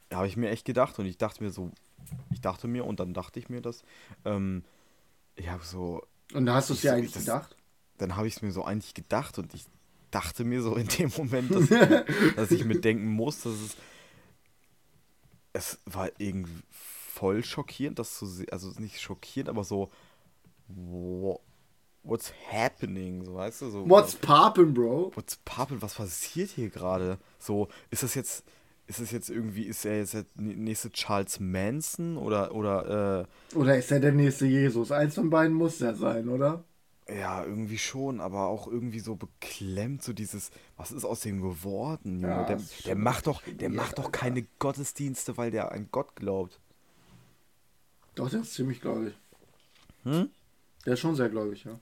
[0.09, 1.71] Da habe ich mir echt gedacht und ich dachte mir so,
[2.31, 3.83] ich dachte mir und dann dachte ich mir das,
[4.23, 4.63] ähm,
[5.35, 7.55] ich habe so, Und da hast du es Ich dir so- eigentlich das- gedacht?
[7.97, 9.65] dann habe ich es mir so eigentlich gedacht und ich
[10.11, 11.67] dachte mir so in dem Moment, dass,
[12.35, 13.77] dass ich mir denken muss, dass es,
[15.53, 19.89] es war irgendwie voll schockierend, das zu sehen, also nicht schockierend, aber so,
[20.67, 21.39] wo,
[22.05, 25.13] what's happening, so weißt du, so, What's poppin', Bro?
[25.13, 27.19] what's poppin', was passiert hier gerade?
[27.39, 28.43] So, ist das jetzt,
[28.87, 33.91] ist das jetzt irgendwie, ist er jetzt der nächste Charles Manson oder, oder, Oder ist
[33.91, 34.91] er der nächste Jesus?
[34.91, 36.63] Eins von beiden muss er sein, oder?
[37.07, 41.41] äh, ja, irgendwie schon, aber auch irgendwie so beklemmt, so dieses, was ist aus dem
[41.41, 42.43] geworden, Junge?
[42.43, 44.11] Ja, der, der macht doch, der macht doch Alter.
[44.11, 46.59] keine Gottesdienste, weil der an Gott glaubt.
[48.15, 49.13] Doch, der ist ziemlich gläubig.
[50.03, 50.29] Hm?
[50.85, 51.79] Der ist schon sehr gläubig, ja.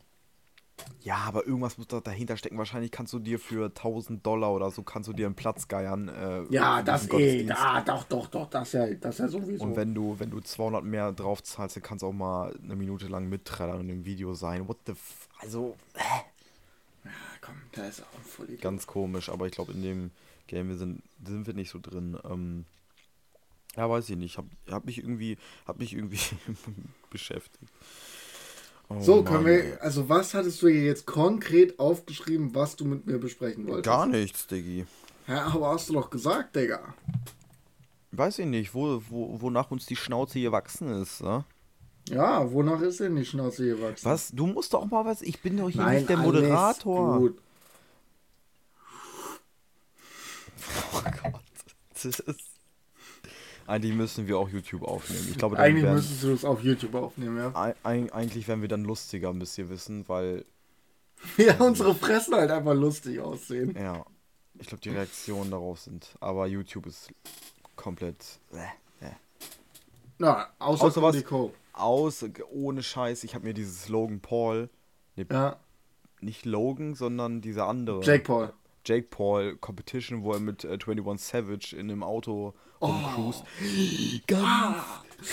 [1.02, 2.58] Ja, aber irgendwas muss da dahinter stecken.
[2.58, 6.08] Wahrscheinlich kannst du dir für 1000 Dollar oder so, kannst du dir einen Platz geiern.
[6.08, 7.50] Äh, Ja, das eh.
[7.52, 8.50] Ah, doch, doch, doch.
[8.50, 9.64] Das ja, das ja sowieso.
[9.64, 12.76] Und wenn du, wenn du 200 mehr drauf zahlst, dann kannst du auch mal eine
[12.76, 14.68] Minute lang mitträllern und im Video sein.
[14.68, 15.28] What the f...
[15.40, 15.76] Also,
[17.06, 17.10] Ah,
[17.42, 18.62] komm, da ist auch ein Vollidiot.
[18.62, 19.30] ganz komisch.
[19.30, 20.12] Aber ich glaube, in dem
[20.48, 22.18] Game wir sind, sind wir nicht so drin.
[22.24, 22.66] Ähm,
[23.76, 24.38] ja, weiß ich nicht.
[24.38, 26.20] Hab, hab mich irgendwie, hab mich irgendwie
[27.10, 27.72] beschäftigt.
[28.90, 29.82] Oh So, können wir.
[29.82, 33.86] Also, was hattest du hier jetzt konkret aufgeschrieben, was du mit mir besprechen wolltest?
[33.86, 34.86] Gar nichts, Diggi.
[35.28, 36.94] Ja, aber hast du doch gesagt, Digga.
[38.12, 41.46] Weiß ich nicht, wo, wo, wonach uns die Schnauze gewachsen ist, ne?
[42.10, 44.06] Ja, wonach ist denn die Schnauze gewachsen?
[44.06, 44.30] Was?
[44.32, 45.22] Du musst doch mal was.
[45.22, 47.20] Ich bin doch hier Nein, nicht der alles Moderator.
[47.20, 47.38] Gut.
[50.96, 51.42] Oh Gott.
[51.94, 52.53] Das ist...
[53.68, 55.28] Eigentlich müssen wir auch YouTube aufnehmen.
[55.30, 57.52] Ich glaube, Eigentlich wären, müsstest du das auf YouTube aufnehmen, ja.
[57.56, 60.46] Ei- eig- eigentlich wären wir dann lustiger, müsst ihr wissen, weil,
[61.38, 63.76] Ja, unsere Fressen halt einfach lustig aussehen.
[63.80, 64.06] ja,
[64.60, 66.16] ich glaube, die Reaktionen darauf sind.
[66.20, 67.10] Aber YouTube ist
[67.76, 68.18] komplett.
[68.52, 69.12] Äh, äh.
[70.18, 71.24] Na, außer, Außer was?
[71.74, 74.70] Aus, ohne Scheiß, ich habe mir dieses Logan Paul,
[75.16, 75.58] ne, Ja,
[76.22, 78.04] nicht Logan, sondern dieser andere.
[78.04, 78.54] Jake Paul.
[78.86, 82.88] Jake Paul Competition, wo er mit äh, 21 Savage in einem Auto Oh.
[82.88, 83.44] rumcruist.
[84.28, 84.84] Ganz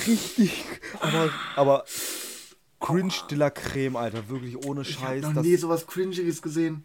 [0.07, 0.65] richtig.
[1.01, 1.85] Aber, aber
[2.79, 4.29] cringe de la Creme, Alter.
[4.29, 5.35] Wirklich ohne Ich habe Scheiß.
[5.35, 6.85] noch nie sowas Cringiges gesehen.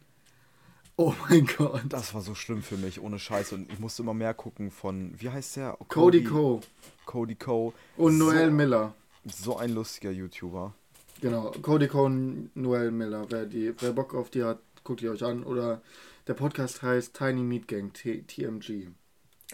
[0.97, 1.82] Oh mein Gott.
[1.89, 3.54] das war so schlimm für mich, ohne Scheiß.
[3.54, 5.78] Und ich musste immer mehr gucken von, wie heißt der?
[5.89, 6.62] Cody Ko
[7.06, 7.73] Cody Co.
[7.97, 8.93] und so, Noel Miller.
[9.25, 10.73] So ein lustiger YouTuber.
[11.21, 13.25] Genau, Cody Ko und Noel Miller.
[13.30, 15.43] Wer, die, wer Bock auf die hat, guckt ihr euch an.
[15.43, 15.82] Oder
[16.28, 18.88] der Podcast heißt Tiny Meat Gang, T TMG.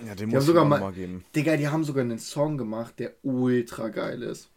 [0.06, 1.26] Ja, den Die muss ich sogar mal geben.
[1.36, 4.50] Digga, die haben sogar einen Song gemacht, der ultra geil ist.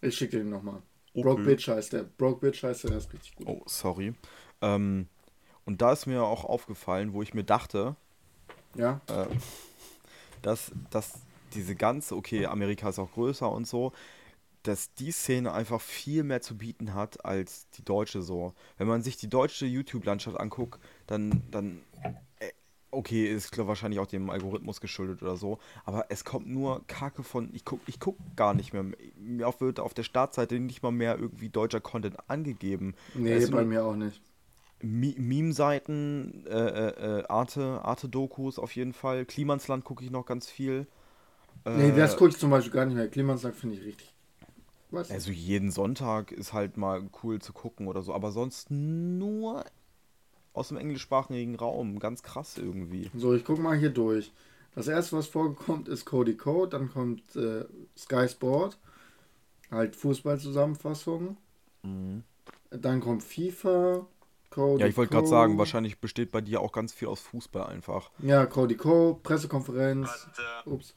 [0.00, 0.82] Ich schicke den nochmal.
[1.14, 1.22] Okay.
[1.22, 2.04] Broke Bitch heißt der.
[2.04, 3.46] Broke Bitch heißt der, der ist richtig gut.
[3.46, 4.14] Oh, sorry.
[4.60, 5.06] Ähm,
[5.64, 7.96] und da ist mir auch aufgefallen, wo ich mir dachte,
[8.74, 9.00] Ja?
[9.08, 9.26] äh,
[10.42, 11.14] dass, dass
[11.54, 13.92] diese ganze, okay, Amerika ist auch größer und so,
[14.62, 18.54] dass die Szene einfach viel mehr zu bieten hat als die deutsche so.
[18.78, 21.84] Wenn man sich die deutsche YouTube-Landschaft anguckt, dann, dann
[22.40, 22.50] äh,
[22.90, 27.22] okay, ist glaub, wahrscheinlich auch dem Algorithmus geschuldet oder so, aber es kommt nur Kacke
[27.22, 28.84] von, ich guck, ich guck gar nicht mehr,
[29.16, 32.94] mir wird auf der Startseite nicht mal mehr irgendwie deutscher Content angegeben.
[33.14, 34.20] Nee, ist bei mir auch nicht.
[34.82, 40.86] Meme-Seiten, äh, äh, äh, Arte, Arte-Dokus auf jeden Fall, Klimansland gucke ich noch ganz viel.
[41.74, 43.08] Nee, das Äh, gucke ich zum Beispiel gar nicht mehr.
[43.08, 44.11] Klimansland finde ich richtig.
[44.92, 45.10] Was?
[45.10, 49.64] Also jeden Sonntag ist halt mal cool zu gucken oder so, aber sonst nur
[50.52, 53.10] aus dem englischsprachigen Raum, ganz krass irgendwie.
[53.14, 54.32] So, ich gucke mal hier durch.
[54.74, 57.64] Das erste, was vorkommt, ist Cody Code, dann kommt äh,
[57.96, 58.78] Sky Sport,
[59.70, 61.36] halt Fußballzusammenfassung.
[62.70, 64.06] Dann kommt FIFA,
[64.50, 67.64] Cody Ja, ich wollte gerade sagen, wahrscheinlich besteht bei dir auch ganz viel aus Fußball
[67.64, 68.10] einfach.
[68.18, 70.28] Ja, Cody Co, Pressekonferenz.
[70.66, 70.94] Ups.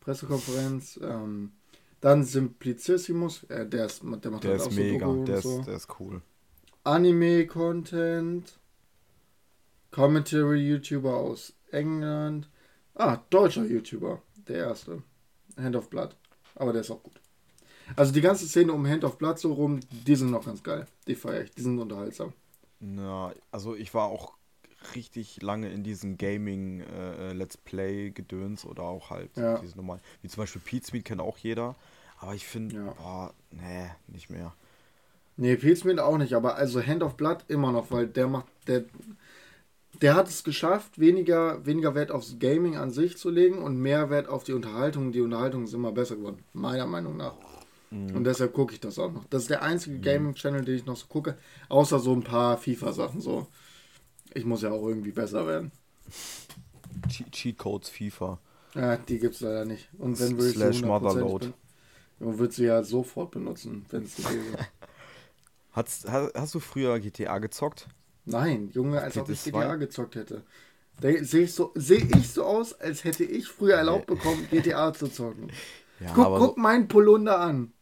[0.00, 1.00] Pressekonferenz.
[1.02, 1.52] Ähm,
[2.00, 5.38] dann Simplicissimus, äh, der, ist, der macht Der halt ist auch so mega, und der
[5.38, 5.62] ist, so.
[5.62, 6.22] der ist cool.
[6.84, 8.58] Anime-Content.
[9.90, 12.48] Commentary-YouTuber aus England.
[12.94, 14.22] Ah, deutscher YouTuber.
[14.48, 15.02] Der erste.
[15.56, 16.16] Hand of Blood.
[16.54, 17.20] Aber der ist auch gut.
[17.96, 20.86] Also die ganze Szene um Hand of Blood so rum, die sind noch ganz geil.
[21.06, 21.50] Die feiere ich.
[21.50, 22.32] Die sind unterhaltsam.
[22.78, 24.34] Na, also ich war auch
[24.94, 29.58] richtig lange in diesem Gaming äh, äh, Let's Play Gedöns oder auch halt Ja.
[29.58, 31.76] diese normalen, wie zum Beispiel Pete Speed kennt auch jeder,
[32.18, 32.94] aber ich finde, Ja.
[32.98, 34.54] boah, nee, nicht mehr.
[35.36, 38.84] Nee, Pizmeat auch nicht, aber also Hand of Blood immer noch, weil der macht, der,
[40.02, 44.10] der hat es geschafft, weniger, weniger Wert aufs Gaming an sich zu legen und mehr
[44.10, 45.12] Wert auf die Unterhaltung.
[45.12, 47.34] Die Unterhaltung ist immer besser geworden, meiner Meinung nach.
[47.90, 49.24] Und deshalb gucke ich das auch noch.
[49.30, 51.38] Das ist der einzige Gaming-Channel, den ich noch so gucke,
[51.68, 53.46] außer so ein paar FIFA-Sachen so.
[54.34, 55.72] Ich muss ja auch irgendwie besser werden.
[57.08, 58.38] Che Cheat Codes FIFA.
[58.74, 59.88] Ja, die gibt es leider nicht.
[59.98, 61.52] Und wenn will ich Slash sie 100% Motherload.
[62.20, 64.68] Man wird sie ja sofort benutzen, wenn es wäre.
[65.72, 67.86] Hast, hast, du früher GTA gezockt?
[68.24, 69.50] Nein, Junge, als ob ich PS2?
[69.52, 70.42] GTA gezockt hätte.
[71.00, 75.08] Sehe ich, so, seh ich so aus, als hätte ich früher erlaubt bekommen, GTA zu
[75.08, 75.50] zocken.
[76.00, 77.74] Ja, Guck, guck meinen Polunder an.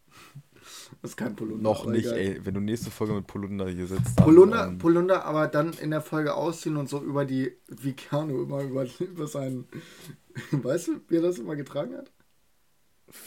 [1.03, 1.63] Das ist kein Polunder.
[1.63, 2.19] noch nicht, egal.
[2.19, 2.41] ey.
[2.45, 5.91] Wenn du nächste Folge mit Polunder hier sitzt, dann, Polunder, ähm, Polunder, aber dann in
[5.91, 9.67] der Folge ausziehen und so über die, wie Keanu immer über, über seinen,
[10.51, 12.11] weißt du, wie er das immer getragen hat?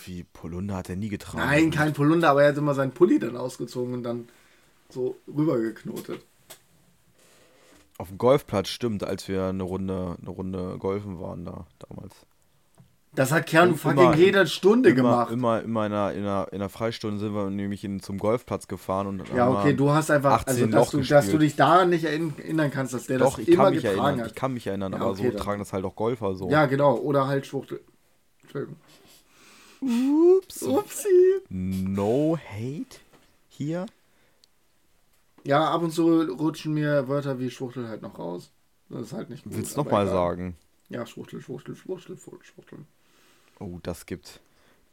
[0.06, 1.40] wie Polunder hat er nie getragen.
[1.40, 4.28] Nein, kein Polunder, aber er hat immer seinen Pulli dann ausgezogen und dann
[4.90, 6.24] so rübergeknotet.
[7.98, 12.16] Auf dem Golfplatz stimmt, als wir eine Runde, eine Runde golfen waren da damals.
[13.14, 15.32] Das hat Immer- fucking jede Stunde immer, gemacht.
[15.32, 18.68] Immer, immer in, einer, in, einer, in einer Freistunde sind wir nämlich in, zum Golfplatz
[18.70, 21.58] gefahren und Ja, okay, du hast einfach, 18 also dass Loch du, dass du dich
[21.58, 24.20] daran nicht erinnern kannst, dass der Doch, das ich immer kann mich getragen erinnern.
[24.22, 24.28] hat.
[24.28, 25.42] Ich kann mich erinnern, Ja, aber okay, so dann.
[25.42, 26.50] tragen das halt auch Golfer so.
[26.50, 26.96] Ja, genau.
[26.96, 27.82] Oder halt Schwuchtel.
[28.44, 28.78] Entschuldigung.
[29.82, 30.64] Ups.
[30.64, 31.42] Upsi.
[31.50, 33.00] No hate
[33.50, 33.88] hier.
[35.44, 38.52] Ja, ab und zu rutschen mir Wörter wie Schwuchtel halt noch raus.
[38.90, 39.54] Das ist halt nicht gut.
[39.56, 40.56] Willst du nochmal sagen?
[40.90, 42.80] Ja, Schwuchtel, Schwuchtel, Schwuchtel, Schwuchtel.
[43.62, 44.42] Oh, das gibt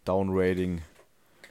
[0.05, 0.83] Downrating.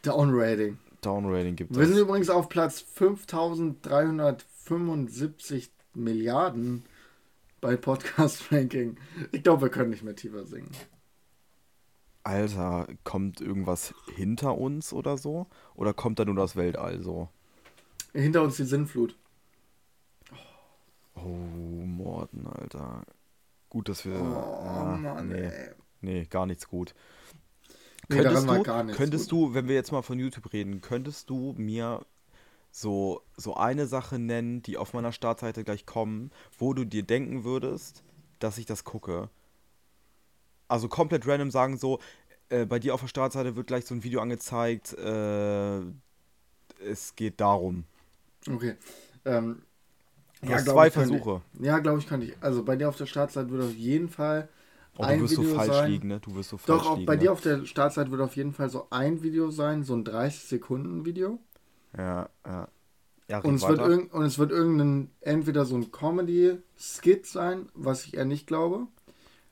[0.03, 0.77] Downrating.
[1.01, 2.01] Downrating gibt Wir sind es.
[2.01, 6.85] übrigens auf Platz 5375 Milliarden
[7.59, 8.97] bei Podcast Ranking.
[9.31, 10.69] Ich glaube, wir können nicht mehr tiefer singen.
[12.23, 15.47] Alter, kommt irgendwas hinter uns oder so?
[15.75, 17.29] Oder kommt da nur das Weltall so?
[18.13, 19.17] Hinter uns die Sinnflut.
[21.15, 23.03] Oh, Morten, Alter.
[23.69, 24.13] Gut, dass wir.
[24.13, 25.71] Oh, ja, Mann, nee, ey.
[26.01, 26.93] Nee, gar nichts gut.
[28.09, 29.49] Nee, Könntest, du, gar nichts könntest gut.
[29.49, 32.05] du, wenn wir jetzt mal von YouTube reden, könntest du mir
[32.71, 37.43] so, so eine Sache nennen, die auf meiner Startseite gleich kommen, wo du dir denken
[37.43, 38.03] würdest,
[38.39, 39.29] dass ich das gucke?
[40.67, 41.99] Also komplett random sagen so,
[42.49, 45.81] äh, bei dir auf der Startseite wird gleich so ein Video angezeigt, äh,
[46.79, 47.85] es geht darum.
[48.49, 48.75] Okay.
[49.25, 49.63] Ähm,
[50.41, 51.41] glaub zwei Versuche.
[51.53, 51.65] Ich.
[51.65, 52.35] Ja, glaube ich, kann ich.
[52.41, 54.49] Also bei dir auf der Startseite wird auf jeden Fall
[54.97, 55.91] Oh, du wirst so Video falsch sein.
[55.91, 56.19] liegen, ne?
[56.19, 57.05] Du wirst so falsch Doch, auch liegen.
[57.05, 57.21] bei ne?
[57.21, 61.39] dir auf der Startseite wird auf jeden Fall so ein Video sein, so ein 30-Sekunden-Video.
[61.97, 62.67] Ja, ja.
[63.29, 68.05] Ja, Und es, wird irgend, und es wird irgendein, entweder so ein Comedy-Skit sein, was
[68.05, 68.87] ich eher nicht glaube.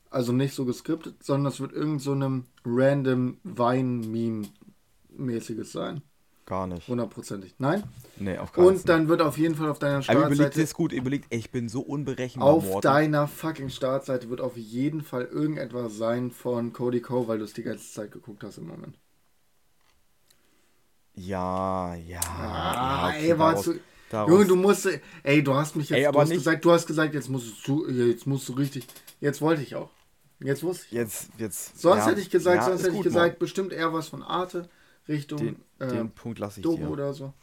[0.10, 6.03] Also nicht so geskriptet, sondern es wird irgend so einem random Wein-Meme-mäßiges sein.
[6.47, 6.88] Gar nicht.
[6.88, 7.55] Hundertprozentig.
[7.58, 7.84] Nein?
[8.17, 10.73] Nee, auf keinen Und dann wird auf jeden Fall auf deiner Aber überlegt Startseite ist
[10.75, 12.47] gut, überlegt, ich bin so unberechenbar.
[12.49, 12.81] Auf Morten.
[12.81, 17.53] deiner fucking Startseite wird auf jeden Fall irgendetwas sein von Cody Co, weil du es
[17.53, 18.95] die ganze Zeit geguckt hast im Moment.
[21.15, 22.19] Ja, ja.
[22.19, 23.79] Ah, ja, okay, ey, war daraus- zu.
[24.12, 24.89] daraus- Junge, du musst.
[25.23, 25.97] Ey, du hast mich jetzt.
[25.99, 27.88] Ey, aber du, hast nicht- gesagt, du hast gesagt, jetzt musst du.
[27.89, 28.86] Jetzt musst du richtig.
[29.21, 29.89] Jetzt wollte ich auch.
[30.41, 30.91] Jetzt wusste ich.
[30.91, 31.79] Jetzt, jetzt.
[31.79, 34.67] Sonst ja, hätte ich gesagt, ja, sonst hätte ich gesagt, bestimmt eher was von Arte
[35.08, 36.89] Richtung Den, äh, den Punkt lasse ich Doku dir.
[36.89, 37.34] oder so.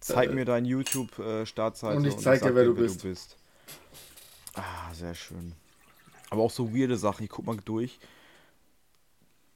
[0.00, 3.36] Zeig äh, mir deine YouTube-Startseite und ich zeig dir, sag wer du bist.
[4.54, 5.52] Ah, sehr schön.
[6.30, 7.24] Aber auch so weirde Sachen.
[7.24, 7.98] Ich guck mal durch.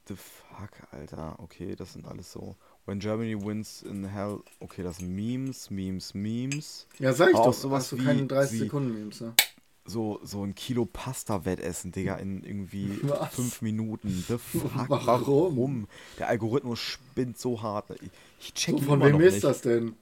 [0.07, 1.35] The fuck, Alter.
[1.39, 2.55] Okay, das sind alles so.
[2.85, 4.39] When Germany wins in hell.
[4.61, 6.87] Okay, das sind Memes, Memes, Memes.
[6.99, 7.53] Ja, sag ich Aber doch.
[7.53, 9.33] sowas hast du wie- keine 30 wie- Sekunden Memes, ne?
[9.89, 13.33] So, so ein Kilo Pasta wettessen, Digga, in irgendwie Was?
[13.35, 14.25] fünf Minuten.
[14.27, 15.55] The fuck, Warum?
[15.55, 15.87] warum?
[16.19, 17.89] Der Algorithmus spinnt so hart.
[18.01, 19.43] Ich, ich check So, von wem ist nicht.
[19.45, 19.95] das denn?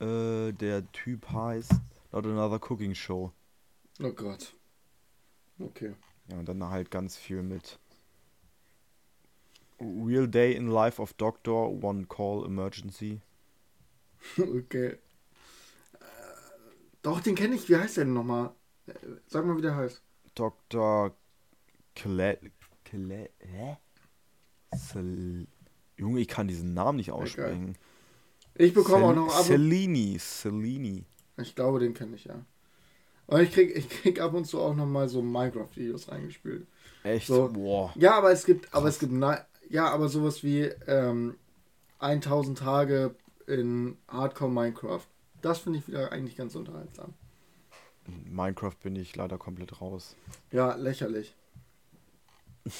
[0.00, 1.72] Äh, der Typ heißt
[2.12, 3.32] Not Another Cooking Show.
[4.02, 4.54] Oh Gott.
[5.58, 5.94] Okay.
[6.28, 7.78] Ja, und dann halt ganz viel mit
[9.80, 13.20] Real Day in Life of Doctor, One Call Emergency.
[14.38, 14.98] okay.
[17.06, 17.68] Doch, den kenne ich.
[17.68, 18.50] Wie heißt der denn nochmal?
[18.88, 18.92] Äh,
[19.28, 20.02] Sag mal, wie der heißt.
[20.34, 21.14] Dr.
[21.94, 22.36] Kle...
[22.84, 23.30] Kle...
[23.38, 23.76] Hä?
[24.76, 25.46] Cel
[25.96, 27.78] Junge, ich kann diesen Namen nicht aussprechen.
[28.56, 29.44] Ich bekomme auch noch ab.
[29.44, 31.04] Cellini, Cellini.
[31.36, 32.44] Ich glaube, den kenne ich ja.
[33.28, 36.66] Und ich krieg, ich krieg ab und zu auch nochmal so Minecraft-Videos reingespielt.
[37.04, 37.28] Echt?
[37.28, 37.50] So.
[37.52, 37.92] Boah.
[37.94, 39.12] Ja, aber es gibt, aber es gibt,
[39.70, 41.36] ja, aber sowas wie ähm,
[42.00, 43.14] 1000 Tage
[43.46, 45.06] in Hardcore Minecraft.
[45.42, 47.14] Das finde ich wieder eigentlich ganz unterhaltsam.
[48.06, 50.16] Minecraft bin ich leider komplett raus.
[50.52, 51.34] Ja, lächerlich.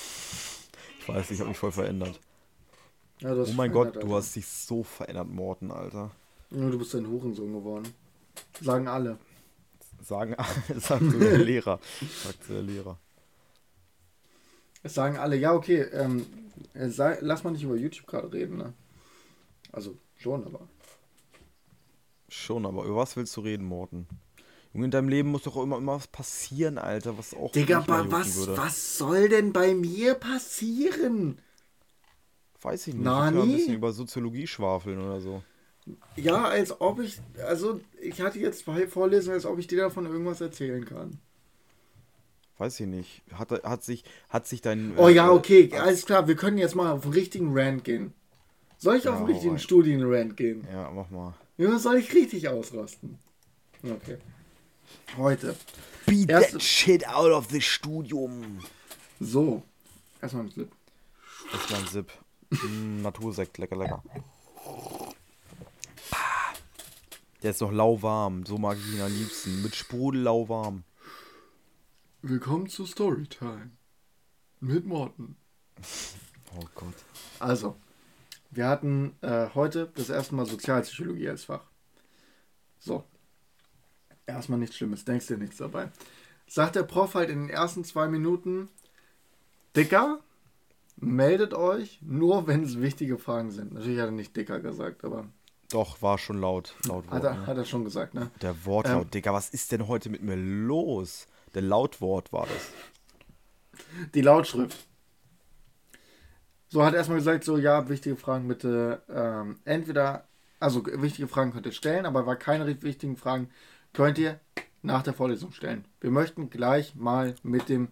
[0.99, 2.19] Ich weiß, ich habe mich voll verändert.
[3.21, 4.14] Ja, du Oh mein Gott, du Alter.
[4.16, 6.11] hast dich so verändert, Morten, Alter.
[6.51, 7.95] Ja, du bist ein Hurensohn geworden.
[8.61, 9.16] Sagen alle.
[10.03, 10.35] Sagen,
[10.81, 11.79] sagt so der Lehrer.
[12.25, 12.99] Sagt so der Lehrer.
[14.83, 16.27] Es sagen alle, ja, okay, ähm,
[16.75, 18.73] äh, sei, lass mal nicht über YouTube gerade reden, ne?
[19.71, 20.66] Also, schon, aber.
[22.29, 24.07] Schon, aber über was willst du reden, Morten?
[24.73, 28.11] Junge, in deinem Leben muss doch immer, immer was passieren, Alter, was auch Digga, aber
[28.12, 28.57] was, würde.
[28.57, 31.41] was soll denn bei mir passieren?
[32.61, 33.17] Weiß ich nicht.
[33.17, 35.43] Na, ich ein bisschen über Soziologie schwafeln oder so.
[36.17, 40.07] Ja, als ob ich, also ich hatte jetzt zwei Vorlesungen, als ob ich dir davon
[40.07, 41.19] irgendwas erzählen kann.
[42.59, 43.23] Weiß ich nicht.
[43.33, 44.93] Hat, hat sich, hat sich dein.
[44.97, 47.85] Oh äh, ja, okay, als- alles klar, wir können jetzt mal auf einen richtigen Rant
[47.85, 48.12] gehen.
[48.79, 49.61] Soll ich Ja, auf einen hau richtigen rein.
[49.61, 50.69] Studienrant gehen?
[50.73, 51.35] Ja, mach mal.
[51.59, 53.19] Ja, soll ich richtig ausrasten?
[53.83, 54.19] Okay.
[55.16, 55.57] Heute.
[56.07, 58.61] Beat Erste- that shit out of the Studium.
[59.21, 59.62] So.
[60.21, 60.73] Erstmal ein Slip.
[61.53, 62.12] Das ist mein Sip.
[62.51, 64.03] Mm, Natursekt, lecker, lecker.
[67.42, 68.45] Der ist noch lauwarm.
[68.47, 69.62] So mag ich ihn am liebsten.
[69.62, 70.85] Mit Sprudel lauwarm.
[72.23, 73.71] Willkommen zu Storytime.
[74.61, 75.37] Mit Morten.
[76.57, 76.95] Oh Gott.
[77.38, 77.77] Also,
[78.57, 81.62] wir hatten äh, heute das erste Mal Sozialpsychologie als Fach.
[82.79, 83.05] So.
[84.27, 85.90] Erstmal nichts Schlimmes, denkst dir nichts dabei.
[86.49, 88.69] Sagt der Prof halt in den ersten zwei Minuten,
[89.77, 90.21] Dicker,
[90.97, 93.73] meldet euch, nur wenn es wichtige Fragen sind.
[93.75, 95.27] Natürlich hat er nicht Dicker gesagt, aber
[95.71, 96.75] Doch, war schon laut.
[96.87, 98.31] laut hat er, hat er schon gesagt, ne?
[98.42, 99.11] Der Wortlaut, Ähm.
[99.11, 101.27] Digga, was ist denn heute mit mir los?
[101.55, 102.71] Der Lautwort war das.
[104.14, 104.87] Die Lautschrift.
[106.68, 110.26] So hat er erstmal gesagt, so ja, wichtige Fragen bitte ähm, entweder,
[110.59, 113.50] also wichtige Fragen könnt ihr stellen, aber bei keine wichtigen Fragen
[113.92, 114.40] könnt ihr
[114.83, 115.85] nach der Vorlesung stellen.
[116.00, 117.88] Wir möchten gleich mal mit dem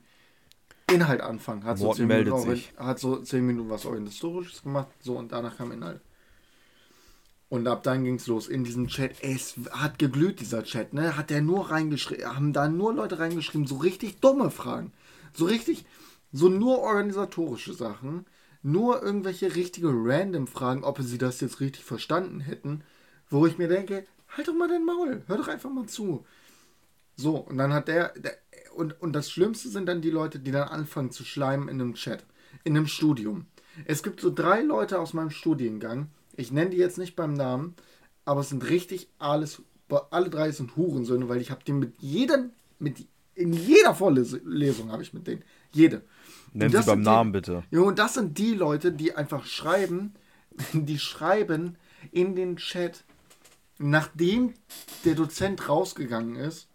[0.90, 1.64] Inhalt anfangen.
[1.64, 2.72] Hat so, zehn Minuten, sich.
[2.76, 6.00] hat so zehn Minuten was Historisches gemacht, so und danach kam Inhalt.
[7.48, 9.22] Und ab dann ging es los in diesem Chat.
[9.22, 11.16] Es hat geglüht, dieser Chat, ne?
[11.16, 14.92] Hat der nur reingeschrieben, haben da nur Leute reingeschrieben, so richtig dumme Fragen.
[15.34, 15.84] So richtig,
[16.32, 18.26] so nur organisatorische Sachen.
[18.66, 22.83] Nur irgendwelche richtige random Fragen, ob sie das jetzt richtig verstanden hätten.
[23.29, 26.24] Wo ich mir denke, halt doch mal dein Maul, hör doch einfach mal zu.
[27.14, 28.33] So, und dann hat der, der
[28.74, 31.94] und, und das Schlimmste sind dann die Leute, die dann anfangen zu schleimen in einem
[31.94, 32.24] Chat,
[32.64, 33.46] in einem Studium.
[33.85, 37.74] Es gibt so drei Leute aus meinem Studiengang, ich nenne die jetzt nicht beim Namen,
[38.24, 39.61] aber es sind richtig alles,
[40.11, 45.03] alle drei sind Hurensöhne, weil ich habe die mit jedem, mit, in jeder Vorlesung habe
[45.03, 46.03] ich mit denen, jede.
[46.54, 47.62] Nennen Sie das beim die- Namen bitte.
[47.70, 50.14] Junge, das sind die Leute, die einfach schreiben,
[50.72, 51.76] die schreiben
[52.12, 53.04] in den Chat,
[53.78, 54.54] nachdem
[55.04, 56.68] der Dozent rausgegangen ist.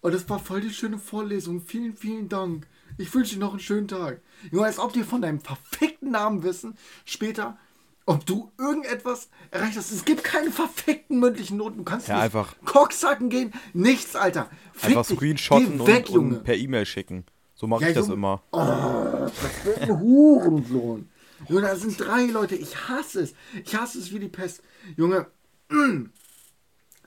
[0.00, 1.60] Und das war voll die schöne Vorlesung.
[1.60, 2.66] Vielen, vielen Dank.
[2.98, 4.20] Ich wünsche dir noch einen schönen Tag.
[4.50, 7.58] Junge, als ob die von deinem verfickten Namen wissen, später,
[8.06, 9.90] ob du irgendetwas erreicht hast.
[9.92, 11.78] Es gibt keine verfickten mündlichen Noten.
[11.78, 13.52] Du kannst Ja, nicht einfach- Cocksacken gehen.
[13.74, 14.48] Nichts, Alter.
[14.72, 15.16] Fick Einfach dich.
[15.18, 16.36] screenshotten Geh weg, und, Junge.
[16.38, 17.24] und per E-Mail schicken.
[17.58, 18.40] So mache Ja, ich das immer.
[18.52, 21.08] Das wird ein Hurensohn.
[21.48, 22.54] Junge, da sind drei Leute.
[22.54, 23.34] Ich hasse es.
[23.64, 24.62] Ich hasse es wie die Pest.
[24.96, 25.26] Junge,
[25.68, 26.04] mm,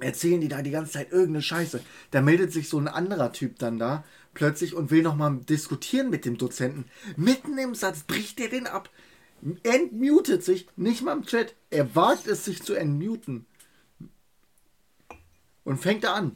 [0.01, 1.79] erzählen die da die ganze Zeit irgendeine Scheiße.
[2.11, 6.25] Da meldet sich so ein anderer Typ dann da plötzlich und will nochmal diskutieren mit
[6.25, 6.83] dem Dozenten.
[7.15, 8.89] Mitten im Satz bricht er den ab.
[9.63, 11.55] Entmutet sich, nicht mal im Chat.
[11.69, 13.45] Er wagt es, sich zu entmuten.
[15.63, 16.35] Und fängt da an.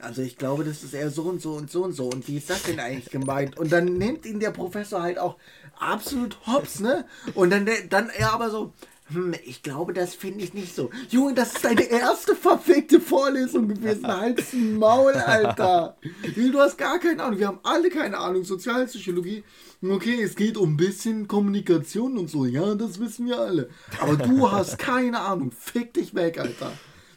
[0.00, 2.08] Also ich glaube, das ist eher so und so und so und so.
[2.08, 3.58] Und wie ist das denn eigentlich gemeint?
[3.58, 5.36] Und dann nimmt ihn der Professor halt auch
[5.78, 7.04] absolut hops, ne?
[7.34, 8.72] Und dann, dann er aber so,
[9.08, 10.90] hm, ich glaube, das finde ich nicht so.
[11.10, 14.06] Junge, das ist deine erste verfickte Vorlesung gewesen.
[14.06, 15.96] Halt's Maul, Alter.
[16.34, 17.38] Du hast gar keine Ahnung.
[17.38, 18.44] Wir haben alle keine Ahnung.
[18.44, 19.44] Sozialpsychologie.
[19.82, 22.46] Okay, es geht um ein bisschen Kommunikation und so.
[22.46, 23.68] Ja, das wissen wir alle.
[24.00, 25.52] Aber du hast keine Ahnung.
[25.52, 26.72] Fick dich weg, Alter.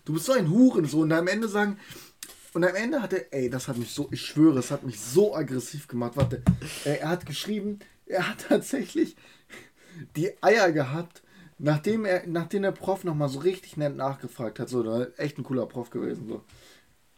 [0.05, 1.03] Du bist so ein Hurensohn.
[1.03, 1.77] Und am Ende sagen,
[2.53, 4.99] und am Ende hat er, ey, das hat mich so, ich schwöre, es hat mich
[4.99, 6.13] so aggressiv gemacht.
[6.15, 6.41] Warte,
[6.85, 9.15] er hat geschrieben, er hat tatsächlich
[10.15, 11.21] die Eier gehabt,
[11.57, 15.43] nachdem er, nachdem der Prof nochmal so richtig nett nachgefragt hat, so, da echt ein
[15.43, 16.43] cooler Prof gewesen, so,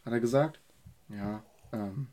[0.04, 0.60] hat er gesagt,
[1.08, 2.08] ja, ähm,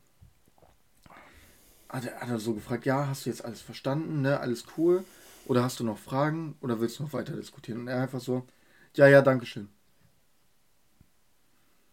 [1.88, 5.04] hat er, hat er so gefragt, ja, hast du jetzt alles verstanden, ne, alles cool,
[5.46, 7.80] oder hast du noch Fragen, oder willst du noch weiter diskutieren?
[7.80, 8.46] Und er einfach so,
[8.94, 9.68] ja, ja, dankeschön.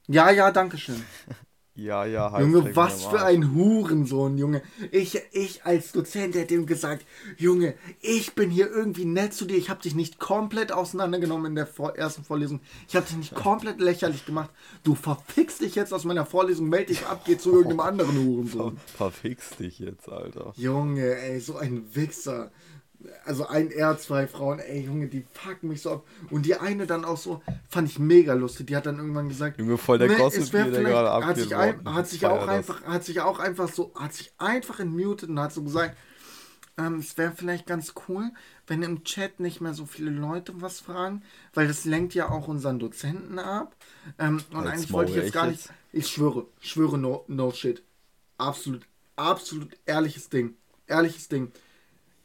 [0.07, 1.03] Ja, ja, dankeschön.
[1.77, 4.63] Ja, ja, heißt Junge, was für ein Hurensohn, Junge.
[4.89, 7.05] Ich, ich als Dozent hätte ihm gesagt,
[7.37, 9.57] Junge, ich bin hier irgendwie nett zu dir.
[9.57, 12.61] Ich habe dich nicht komplett auseinandergenommen in der vor ersten Vorlesung.
[12.87, 14.49] Ich habe dich nicht komplett lächerlich gemacht.
[14.83, 18.79] Du verfickst dich jetzt aus meiner Vorlesung, melde dich ab, geh zu irgendeinem anderen Hurensohn.
[18.95, 20.53] Verfickst dich jetzt, Alter.
[20.55, 22.49] Junge, ey, so ein Wichser
[23.25, 26.07] also ein R, zwei Frauen, ey Junge, die fucken mich so ab.
[26.29, 28.67] Und die eine dann auch so, fand ich mega lustig.
[28.67, 31.83] Die hat dann irgendwann gesagt, Junge, voll der ne, Gossip, der gerade hat sich, ein,
[31.85, 35.53] hat sich auch einfach, hat sich auch einfach so, hat sich einfach entmutet und hat
[35.53, 35.97] so gesagt,
[36.77, 38.31] ähm, es wäre vielleicht ganz cool,
[38.67, 42.47] wenn im Chat nicht mehr so viele Leute was fragen, weil das lenkt ja auch
[42.47, 43.75] unseren Dozenten ab.
[44.19, 47.83] Ähm, und Als eigentlich wollte ich jetzt gar nicht, ich schwöre, schwöre no, no shit.
[48.37, 50.55] Absolut, absolut ehrliches Ding.
[50.85, 51.51] Ehrliches Ding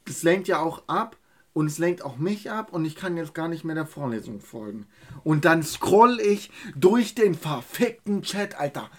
[0.09, 1.17] es lenkt ja auch ab
[1.53, 4.41] und es lenkt auch mich ab und ich kann jetzt gar nicht mehr der Vorlesung
[4.41, 4.87] folgen.
[5.23, 8.89] Und dann scroll ich durch den verfickten Chat, Alter.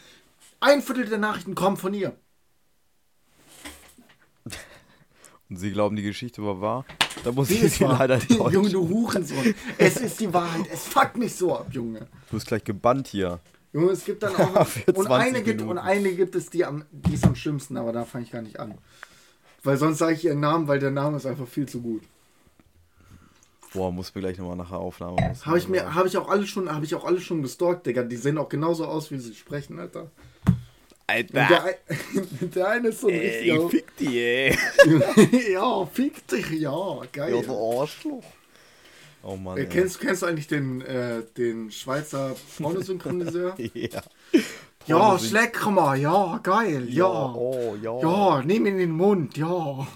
[0.61, 2.17] Ein Viertel der Nachrichten kommen von ihr.
[5.51, 6.85] Und Sie glauben, die Geschichte war wahr?
[7.23, 8.53] Da muss die ich Sie leider enttäuschen.
[8.53, 9.55] Junge, du Hurensohn.
[9.77, 10.67] Es ist die Wahrheit.
[10.73, 12.01] Es fuckt mich so ab, Junge.
[12.31, 13.41] Du bist gleich gebannt hier.
[13.73, 14.67] Junge, es gibt dann auch.
[14.95, 18.05] und, eine gibt, und eine gibt es, die, am, die ist am schlimmsten, aber da
[18.05, 18.79] fange ich gar nicht an.
[19.65, 22.03] Weil sonst sage ich ihren Namen, weil der Name ist einfach viel zu gut.
[23.73, 25.17] Boah, muss mir gleich nochmal nach der Aufnahme.
[25.45, 28.05] Habe ich mir, habe ich auch alle schon, habe ich auch alle schon gestalkt, Digga.
[28.05, 30.11] Die sehen auch genauso aus, wie sie sprechen, Alter.
[31.07, 31.33] Alter.
[31.33, 31.79] Der,
[32.49, 33.69] der, eine ist so ein ey, richtiger.
[33.71, 34.59] Fick die, ey.
[35.53, 37.35] ja, fick dich, ja, geil.
[37.35, 38.25] Ja, so Arschloch.
[39.23, 39.57] Oh Mann.
[39.57, 43.57] Äh, kennst, kennst du eigentlich den, äh, den Schweizer Pornosynchroniseur?
[43.75, 44.03] ja.
[44.87, 47.05] Ja, schleck mal, ja, geil, ja.
[47.05, 47.99] Ja, oh, ja.
[48.01, 49.87] ja nimm ihn in den Mund, ja.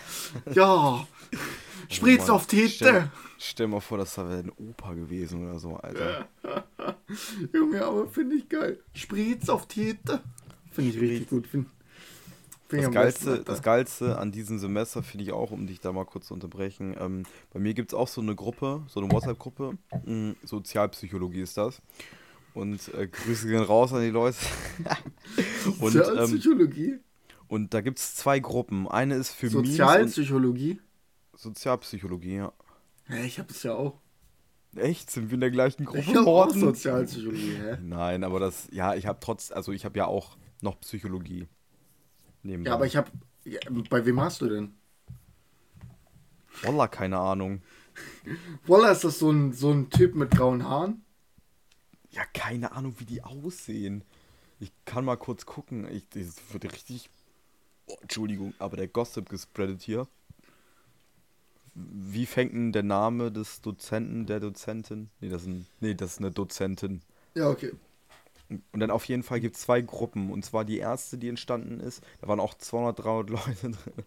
[0.54, 1.06] ja.
[1.90, 2.68] Spritz oh auf Tete.
[2.68, 6.28] Stell, stell mal vor, das wäre ein Opa gewesen oder so, Alter.
[7.52, 8.78] Junge, aber finde ich geil.
[8.94, 10.20] Spritz auf Tete.
[10.70, 11.46] Finde ich richtig gut.
[11.46, 11.66] Find,
[12.68, 15.92] find das, Geilste, besten, das Geilste an diesem Semester finde ich auch, um dich da
[15.92, 16.96] mal kurz zu unterbrechen.
[16.98, 19.76] Ähm, bei mir gibt es auch so eine Gruppe, so eine WhatsApp-Gruppe.
[20.04, 21.82] Mm, Sozialpsychologie ist das.
[22.58, 24.36] Und äh, Grüße gehen raus an die Leute.
[25.78, 26.90] und, Sozialpsychologie?
[26.90, 27.00] Ähm,
[27.46, 28.88] und da gibt es zwei Gruppen.
[28.88, 30.80] Eine ist für Sozialpsychologie?
[31.36, 32.52] Sozialpsychologie, ja.
[33.08, 34.00] Ja, ich habe es ja auch.
[34.74, 35.08] Echt?
[35.08, 36.00] Sind wir in der gleichen Gruppe?
[36.00, 37.78] Ich auch Sozialpsychologie, hä?
[37.80, 41.46] Nein, aber das, ja, ich habe trotz, also ich habe ja auch noch Psychologie.
[42.42, 42.70] Nebenbei.
[42.70, 43.08] Ja, aber ich habe,
[43.44, 44.74] ja, bei wem hast du denn?
[46.62, 47.62] Wallah, keine Ahnung.
[48.66, 51.04] Wallah, ist das so ein, so ein Typ mit grauen Haaren?
[52.18, 54.02] Ja, keine Ahnung, wie die aussehen.
[54.58, 55.88] Ich kann mal kurz gucken.
[55.92, 57.10] Ich, das wird richtig.
[57.86, 60.08] Oh, Entschuldigung, aber der Gossip gespreadet hier.
[61.74, 65.10] Wie fängt denn der Name des Dozenten, der Dozentin?
[65.20, 67.02] Nee, das ist, ein, nee, das ist eine Dozentin.
[67.36, 67.70] Ja, okay.
[68.48, 70.32] Und dann auf jeden Fall gibt es zwei Gruppen.
[70.32, 72.02] Und zwar die erste, die entstanden ist.
[72.20, 74.02] Da waren auch 200, 300 Leute drin.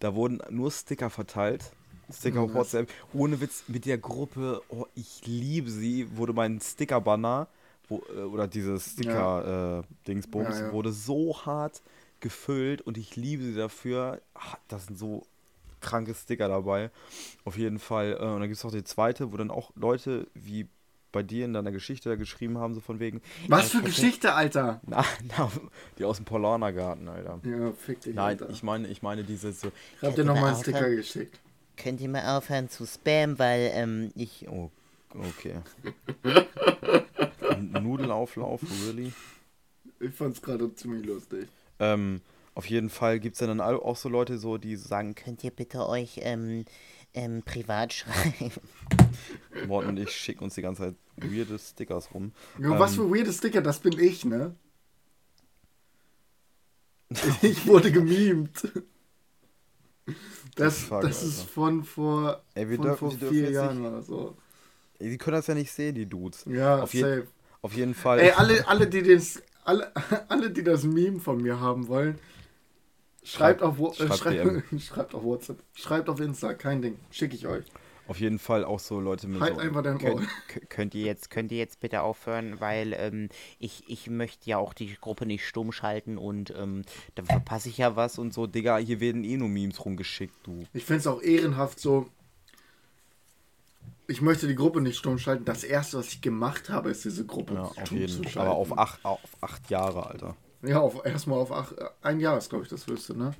[0.00, 1.70] Da wurden nur Sticker verteilt.
[2.12, 2.88] Sticker auf WhatsApp.
[3.12, 7.48] Ohne Witz, mit der Gruppe, oh, ich liebe sie, wurde mein Sticker-Banner
[7.90, 10.54] äh, oder dieses Sticker-Dingsbums ja.
[10.54, 10.72] äh, ja, ja.
[10.72, 11.82] wurde so hart
[12.20, 14.20] gefüllt und ich liebe sie dafür.
[14.34, 15.26] Ach, das sind so
[15.80, 16.90] kranke Sticker dabei.
[17.44, 18.12] Auf jeden Fall.
[18.12, 20.68] Äh, und dann gibt es auch die zweite, wo dann auch Leute wie
[21.12, 23.20] bei dir in deiner Geschichte geschrieben haben, so von wegen.
[23.48, 24.80] Was für Geschichte, Alter?
[24.86, 25.04] Na,
[25.36, 25.50] na,
[25.98, 27.40] die aus dem Polanergarten, Alter.
[27.44, 28.14] Ja, fick dich.
[28.14, 28.50] Nein, Alter.
[28.50, 29.72] ich meine, ich meine diese so.
[30.00, 31.40] Ich hab dir nochmal einen Sticker geschickt.
[31.82, 34.46] Könnt ihr mal aufhören zu spammen, weil ähm, ich.
[34.48, 34.70] Oh,
[35.14, 35.56] okay.
[37.80, 39.12] Nudelauflauf, really?
[39.98, 41.48] Ich fand's gerade ziemlich lustig.
[41.78, 42.20] Ähm,
[42.54, 45.88] auf jeden Fall gibt es dann auch so Leute, so, die sagen, könnt ihr bitte
[45.88, 46.66] euch ähm,
[47.14, 48.52] ähm, privat schreiben?
[49.66, 52.32] Morten und ich schicken uns die ganze Zeit weirde Stickers rum.
[52.58, 54.54] Ja, was ähm, für weirde Sticker, das bin ich, ne?
[57.42, 58.68] Ich wurde gemimt.
[60.56, 61.52] Das, Fuck, das ist Alter.
[61.52, 64.36] von vor, Ey, wir von dürfen- vor vier Jahren nicht- oder so.
[64.98, 66.44] Ey, Die können das ja nicht sehen, die Dudes.
[66.46, 67.26] Ja, auf, jeden, safe.
[67.62, 68.18] auf jeden Fall.
[68.18, 69.90] Ey, alle, alle, die das, alle,
[70.28, 72.18] alle, die das Meme von mir haben wollen,
[73.22, 77.36] schreibt, Schreibt- auf, äh, schreibt schreibt, schreibt auf WhatsApp, schreibt auf Insta, kein Ding, schicke
[77.36, 77.64] ich euch.
[78.10, 79.40] Auf jeden Fall auch so Leute mit.
[79.40, 80.26] Halt so, einfach dein Könnt, Maul.
[80.48, 84.58] k- könnt ihr jetzt könnt ihr jetzt bitte aufhören, weil ähm, ich, ich möchte ja
[84.58, 86.82] auch die Gruppe nicht stumm schalten und ähm,
[87.14, 88.46] dann verpasse ich ja was und so.
[88.46, 90.64] Digga, hier werden eh nur Memes rumgeschickt, du.
[90.72, 92.08] Ich finde es auch ehrenhaft so.
[94.08, 95.44] Ich möchte die Gruppe nicht stumm schalten.
[95.44, 98.32] Das erste, was ich gemacht habe, ist diese Gruppe Ja, auf stumm jeden Fall.
[98.32, 98.38] schalten.
[98.50, 100.36] Aber auf acht, auf acht Jahre, Alter.
[100.62, 103.34] Ja, auf, erstmal auf acht, ein Jahr ist, glaube ich, das höchste, ne?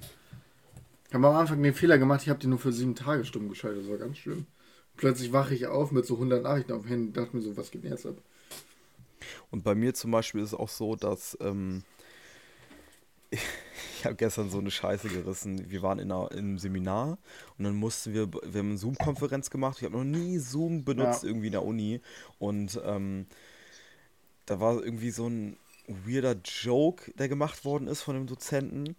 [1.09, 3.49] Ich habe am Anfang den Fehler gemacht, ich habe die nur für sieben Tage stumm
[3.49, 3.83] geschaltet.
[3.85, 4.47] Das war ganz schlimm.
[5.01, 7.57] Plötzlich wache ich auf mit so 100 Nachrichten auf dem Handy und dachte mir so,
[7.57, 8.17] was geht denn jetzt ab?
[9.51, 11.83] Und bei mir zum Beispiel ist es auch so, dass ähm,
[13.31, 15.71] ich habe gestern so eine Scheiße gerissen.
[15.71, 17.17] Wir waren in, einer, in einem Seminar
[17.57, 19.79] und dann mussten wir, wir haben eine Zoom-Konferenz gemacht.
[19.79, 21.29] Ich habe noch nie Zoom benutzt Ja.
[21.31, 22.01] irgendwie in der Uni
[22.39, 23.27] und ähm,
[24.45, 28.97] da war irgendwie so ein weirder Joke, der gemacht worden ist von dem Dozenten.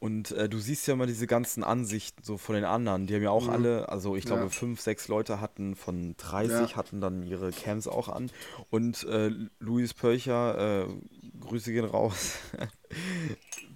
[0.00, 3.06] Und äh, du siehst ja immer diese ganzen Ansichten so von den anderen.
[3.06, 3.50] Die haben ja auch Mhm.
[3.50, 4.48] alle, also ich glaube Ja.
[4.48, 6.76] fünf, sechs Leute hatten von 30, Ja.
[6.76, 8.30] hatten dann ihre Cams auch an.
[8.70, 10.88] Und äh, Luis Pölcher, äh,
[11.40, 12.36] Grüße gehen raus.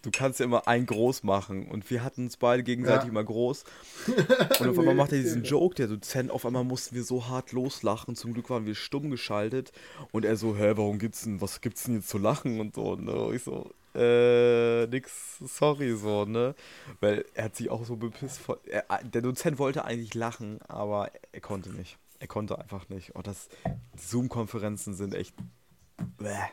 [0.03, 1.69] du kannst ja immer ein groß machen.
[1.69, 3.09] Und wir hatten uns beide gegenseitig Ja.
[3.11, 3.65] immer groß.
[4.61, 6.31] Und auf einmal macht er diesen Joke, der Dozent.
[6.31, 8.17] Auf einmal mussten wir so hart loslachen.
[8.17, 9.73] Zum Glück waren wir stumm geschaltet.
[10.13, 12.97] Und er so, hä, warum gibt's denn, was gibt's denn jetzt zu lachen und so,
[12.97, 13.13] ne?
[13.13, 16.55] Und ich so, äh, nix, sorry, so, ne?
[17.01, 18.39] Weil er hat sich auch so bepisst.
[18.39, 21.97] Von, er, der Dozent wollte eigentlich lachen, aber er konnte nicht.
[22.19, 23.15] Er konnte einfach nicht.
[23.15, 23.49] Und das,
[23.97, 25.35] Zoom-Konferenzen sind echt,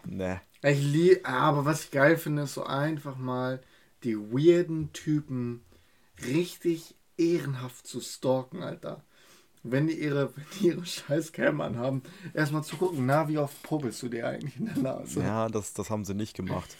[0.05, 0.41] ne.
[0.63, 3.61] Ich lieb, aber was ich geil finde, ist so einfach mal
[4.03, 5.61] die weirden Typen
[6.25, 9.03] richtig ehrenhaft zu stalken, Alter.
[9.63, 13.61] Wenn die ihre, wenn die ihre scheiß Cam anhaben, erstmal zu gucken, na, wie oft
[13.63, 15.21] pubbelst du dir eigentlich in der Nase?
[15.21, 16.75] Ja, das, das haben sie nicht gemacht.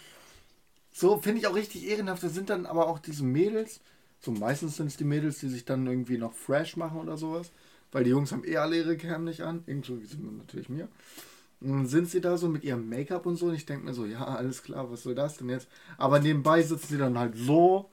[0.92, 2.22] So finde ich auch richtig ehrenhaft.
[2.22, 3.80] Das sind dann aber auch diese Mädels,
[4.20, 7.50] so meistens sind es die Mädels, die sich dann irgendwie noch fresh machen oder sowas,
[7.90, 10.88] weil die Jungs haben eh alle ihre Cam nicht an, inklusive natürlich mir.
[11.84, 14.24] Sind sie da so mit ihrem Make-up und so und ich denke mir so, ja,
[14.24, 15.68] alles klar, was soll das denn jetzt?
[15.96, 17.90] Aber nebenbei sitzen sie dann halt so,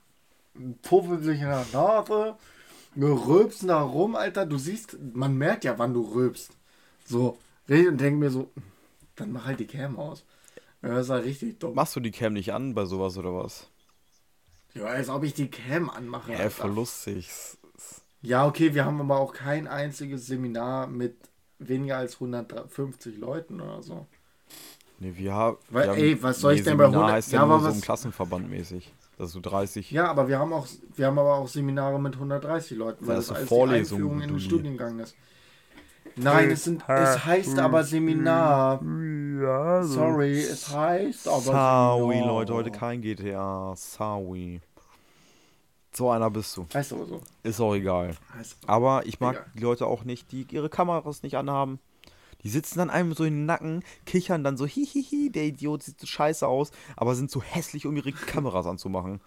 [0.82, 2.36] puffeln sich in der Nase,
[2.96, 4.46] rülpsen da rum, Alter.
[4.46, 6.52] Du siehst, man merkt ja, wann du rülpst.
[7.04, 8.50] So, und denke mir so,
[9.16, 10.24] dann mach halt die Cam aus.
[10.82, 11.74] Ja, das ist halt richtig dumm.
[11.74, 13.68] Machst du die Cam nicht an bei sowas oder was?
[14.74, 16.32] Ja, als ob ich die Cam anmache.
[16.32, 16.50] Alter.
[16.50, 17.28] voll lustig.
[18.22, 21.29] Ja, okay, wir haben aber auch kein einziges Seminar mit
[21.60, 24.06] weniger als 150 Leuten oder so.
[24.98, 27.32] Nee, wir, ha Weil, wir haben, ey, was soll ich denn bei Seminar 100 heißt
[27.32, 28.92] ja, Ja, nur aber so was- ein Klassenverband mäßig.
[29.16, 29.90] Das ist so 30.
[29.90, 33.26] Ja, aber wir haben auch, wir haben aber auch Seminare mit 130 Leuten, weil das
[33.26, 34.40] so als Vorlesungen, die Einführung in den.
[34.40, 35.14] Studiengang ist.
[36.16, 38.82] Nein, es, sind, es heißt aber Seminar.
[38.82, 42.26] Ja, Sorry, es heißt aber Sorry, Seminar.
[42.28, 43.74] Leute, heute kein GTA.
[43.76, 44.60] Sorry.
[45.92, 46.66] So einer bist du.
[46.72, 47.20] Heißt aber so.
[47.42, 48.16] Ist auch egal.
[48.34, 49.50] Heißt Aber ich mag Egal.
[49.56, 51.80] die Leute auch nicht, die ihre Kameras nicht anhaben.
[52.42, 56.00] Die sitzen dann einem so in den Nacken, kichern dann so, hihihi, der Idiot sieht
[56.00, 59.20] so scheiße aus, aber sind so hässlich, um ihre Kameras anzumachen.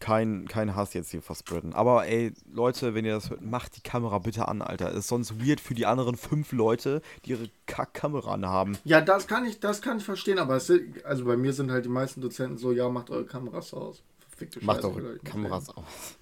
[0.00, 1.74] Kein, kein Hass jetzt hier verspreaden.
[1.74, 4.90] Aber ey, Leute, wenn ihr das hört, macht die Kamera bitte an, Alter.
[4.90, 8.76] Ist sonst weird für die anderen fünf Leute, die ihre Kack-Kamera anhaben.
[8.82, 10.72] Ja, das kann ich, das kann ich verstehen, aber es
[11.04, 14.02] also bei mir sind halt die meisten Dozenten so, ja, macht eure Kameras aus.
[14.50, 16.18] Verfickte Macht eure Kameras aus.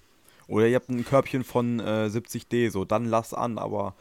[0.47, 3.95] Oder ihr habt ein Körbchen von äh, 70D, so, dann lasst an, aber.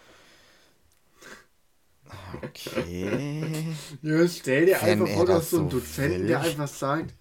[2.44, 3.76] Okay.
[4.02, 6.28] Ja, stell dir Wenn einfach er vor, du das hast so einen so Dozenten, will.
[6.28, 7.14] der einfach sagt,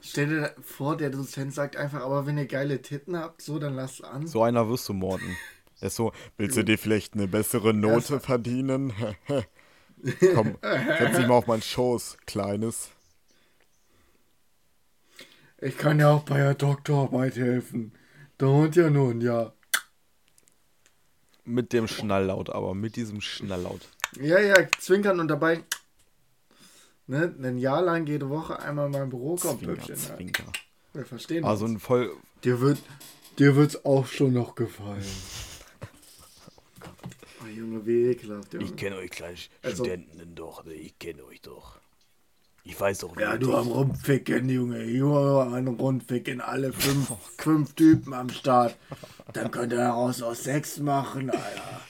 [0.00, 3.74] stell dir vor, der Dozent sagt einfach, aber wenn ihr geile Titten habt, so, dann
[3.74, 4.26] lasst an.
[4.26, 5.38] So einer wirst du, Morten.
[5.80, 8.92] Der ist so, willst du dir vielleicht eine bessere Note verdienen?
[10.34, 12.90] Komm, setz dich mal auf meinen Schoß, Kleines.
[15.60, 17.92] Ich kann ja auch bei der Doktorarbeit helfen.
[18.38, 19.52] Dauert ja nun, ja.
[21.44, 23.80] Mit dem Schnalllaut, aber mit diesem Schnalllaut.
[24.20, 25.62] Ja, ja, zwinkern und dabei,
[27.06, 29.88] ne, ein Jahr lang jede Woche einmal mein Büro kommt, Zwinker.
[29.88, 29.94] Ja.
[29.94, 30.44] Zwinker.
[30.92, 32.12] Wir verstehen Also ein voll.
[32.44, 32.78] Dir wird,
[33.38, 35.04] dir wird's auch schon noch gefallen.
[37.44, 38.72] Oh, Junge, wie ekelhaft, Junge.
[38.72, 40.72] kenne euch kleinen Also- Studenten doch, ne?
[40.74, 41.78] Ich kenne euch doch.
[42.68, 44.82] Ich weiß doch, Ja, wie du am Rumficken, Junge.
[44.84, 46.40] Junge, ein Rumficken.
[46.40, 48.76] Alle fünf, fünf Typen am Start.
[49.32, 51.80] Dann könnt ihr daraus auch sechs machen, Alter.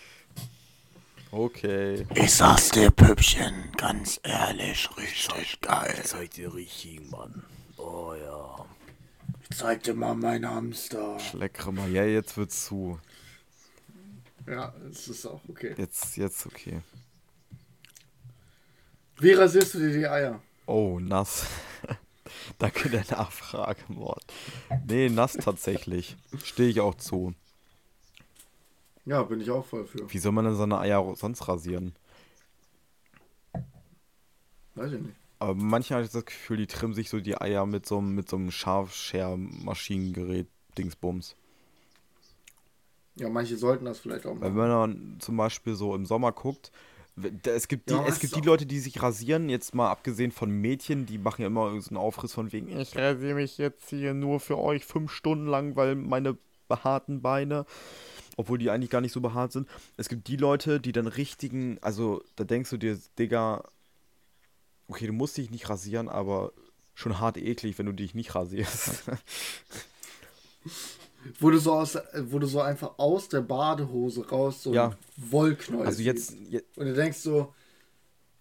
[1.31, 2.07] Okay.
[2.14, 5.99] Ich sag's dir, Püppchen, ganz ehrlich, richtig geil.
[6.05, 7.43] Zeig dir richtig, Mann.
[7.79, 8.66] Oh ja.
[9.55, 11.16] Zeig dir mal meinen Hamster.
[11.33, 11.91] Leckere mal.
[11.91, 12.99] Ja, jetzt wird's zu.
[14.47, 15.74] Ja, es ist auch okay.
[15.79, 16.83] Jetzt, jetzt okay.
[19.18, 20.41] Wie rasierst du dir die Eier?
[20.67, 21.47] Oh, nass.
[22.59, 24.25] Danke der Nachfrage, Mord.
[24.87, 26.17] Nee, nass tatsächlich.
[26.43, 27.35] Stehe ich auch zu.
[29.05, 30.12] Ja, bin ich auch voll für.
[30.12, 31.95] Wie soll man denn seine Eier sonst rasieren?
[34.75, 35.14] Weiß ich nicht.
[35.39, 38.14] Aber manchmal habe ich das Gefühl, die trimmen sich so die Eier mit so, einem-
[38.14, 40.49] mit so einem Scharfscher-Maschinengerät,
[40.79, 41.37] Dingsbums.
[43.17, 44.57] Ja, manche sollten das vielleicht auch Weil machen.
[44.57, 46.73] wenn man zum Beispiel so im Sommer guckt,
[47.45, 50.51] es gibt die, Ja, es gibt die Leute, die sich rasieren, jetzt mal abgesehen von
[50.51, 54.12] Mädchen, die machen ja immer so einen Aufriss von wegen, ich rasiere mich jetzt hier
[54.14, 56.37] nur für euch fünf Stunden lang, weil meine
[56.69, 57.64] behaarten Beine,
[58.37, 59.69] obwohl die eigentlich gar nicht so behaart sind.
[59.97, 63.64] Es gibt die Leute, die dann richtigen, also da denkst du dir, Digga,
[64.89, 66.53] okay, du musst dich nicht rasieren, aber
[66.95, 69.05] schon hart eklig, wenn du dich nicht rasierst.
[71.41, 74.97] Wo du so aus, wo du so einfach aus der Badehose raus so Ja.
[75.16, 76.51] Wollknäuel also jetzt, siehst.
[76.53, 77.55] je- Und du denkst so,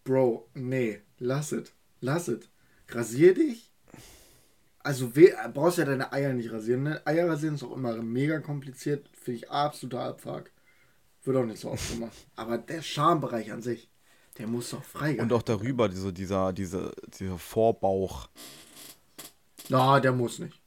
[0.04, 1.72] Bro, nee, lass es.
[2.02, 2.48] Lass es.
[2.90, 3.72] Rasier dich.
[4.80, 6.84] Also we brauchst ja deine Eier nicht rasieren.
[6.84, 7.02] Ne?
[7.06, 9.10] Eier rasieren ist auch immer mega kompliziert.
[9.14, 10.52] Finde ich absoluter Abfuck.
[11.24, 12.14] Wird auch nicht so oft gemacht.
[12.36, 13.90] Aber der Schambereich an sich,
[14.38, 18.30] der muss doch frei und auch darüber, diese, dieser, diese, dieser Vorbauch.
[19.70, 20.62] Na, der muss nicht.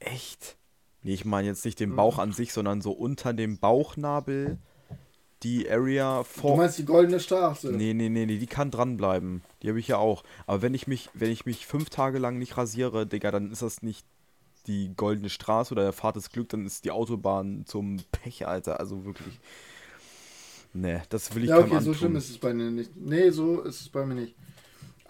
[0.00, 0.56] Echt?
[1.02, 4.58] Nee, ich meine jetzt nicht den Bauch an sich, sondern so unter dem Bauchnabel
[5.42, 6.56] die Area Du vor.
[6.56, 7.72] meinst die goldene Straße?
[7.72, 9.42] Nee, nee, nee, nee, die kann dranbleiben.
[9.62, 10.22] Die habe ich ja auch.
[10.46, 13.62] Aber wenn ich mich, wenn ich mich fünf Tage lang nicht rasiere, Digga, dann ist
[13.62, 14.06] das nicht
[14.68, 18.78] die goldene Straße oder der Fahrt des Glück, dann ist die Autobahn zum Pech, Alter.
[18.78, 19.40] Also wirklich.
[20.72, 22.96] Nee, das will ich Ja, okay, so schlimm ist es bei mir nicht.
[22.96, 24.34] Nee, so ist es bei mir nicht.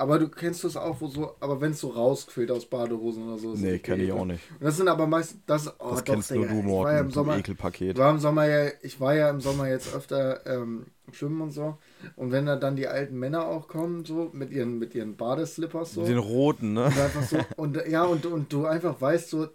[0.03, 3.39] Aber du kennst das auch, wo so, aber wenn es so rausquillt aus Badehosen oder
[3.39, 3.55] so.
[3.55, 4.43] Nee, kenne ich auch nicht.
[4.51, 6.73] Und das sind aber meist, das, oh, Das doch, kennst nur Digga, du, ich war
[6.75, 7.99] ja Morten, im du Sommer, Ekelpaket.
[7.99, 11.79] war im Sommer ja, ich war ja im Sommer jetzt öfter ähm, schwimmen und so.
[12.17, 15.93] Und wenn da dann die alten Männer auch kommen, so, mit ihren, mit ihren Badeslippers
[15.93, 16.01] so.
[16.01, 16.87] Mit den roten, ne?
[16.87, 19.47] Und einfach so, und ja, und, und du einfach weißt so,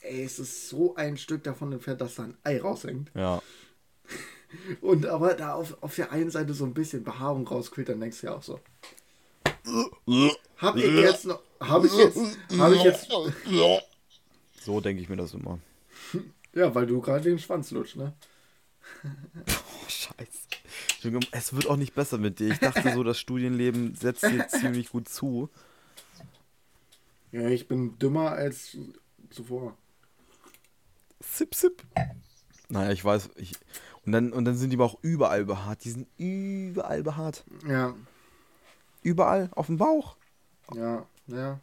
[0.00, 3.12] ey, es ist so ein Stück davon entfernt, dass da ein Ei raushängt.
[3.14, 3.40] Ja.
[4.80, 8.20] Und aber da auf, auf der einen Seite so ein bisschen Behaarung rausquillt, dann denkst
[8.20, 8.58] du ja auch so.
[10.56, 11.40] Hab ich jetzt noch.
[11.60, 12.18] Hab ich jetzt.
[12.58, 13.08] Hab ich jetzt.
[14.60, 15.58] So denke ich mir das immer.
[16.54, 18.12] Ja, weil du gerade den Schwanz lutscht, ne?
[19.04, 21.22] Oh, scheiße.
[21.32, 22.52] Es wird auch nicht besser mit dir.
[22.52, 25.50] Ich dachte so, das Studienleben setzt dir ziemlich gut zu.
[27.32, 28.76] Ja, ich bin dümmer als
[29.30, 29.76] zuvor.
[31.20, 31.82] Sip, sip.
[32.68, 33.30] Naja, ich weiß.
[33.36, 33.52] Ich,
[34.04, 35.84] und, dann, und dann sind die aber auch überall behaart.
[35.84, 37.44] Die sind überall behaart.
[37.66, 37.94] Ja,
[39.02, 39.50] Überall.
[39.52, 40.16] Auf dem Bauch.
[40.74, 41.60] ja, ja.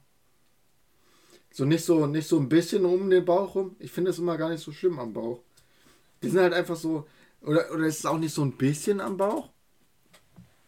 [1.52, 3.76] So nicht so, nicht so ein bisschen um den Bauch rum.
[3.80, 5.42] Ich finde es immer gar nicht so schlimm am Bauch.
[6.22, 7.08] Die sind halt einfach so.
[7.42, 9.50] Oder, oder ist es auch nicht so ein bisschen am Bauch?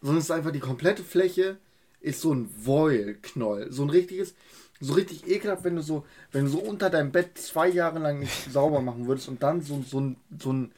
[0.00, 1.58] Sondern es ist einfach die komplette Fläche
[2.00, 3.70] ist so ein Wollknoll.
[3.70, 4.34] So ein richtiges,
[4.80, 8.18] so richtig ekelhaft, wenn du so, wenn du so unter deinem Bett zwei Jahre lang
[8.18, 10.72] nicht sauber machen würdest und dann so, so, ein, so, ein,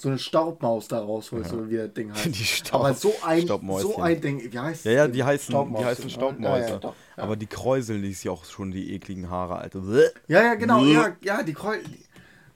[0.00, 2.26] so eine Staubmaus da rausholst, oder wie das Ding heißt.
[2.26, 5.84] Die Staub- Aber so ein, so ein Ding, wie heißt Ja, ja, die heißen, die
[5.84, 6.10] heißen?
[6.10, 6.64] Staubmäuse.
[6.66, 6.80] Ja, ja,
[7.16, 7.22] ja.
[7.22, 9.82] Aber die kräuseln sich ja auch schon die ekligen Haare, Alter.
[10.26, 11.82] Ja, ja, genau, ja, ja, die Kreuz.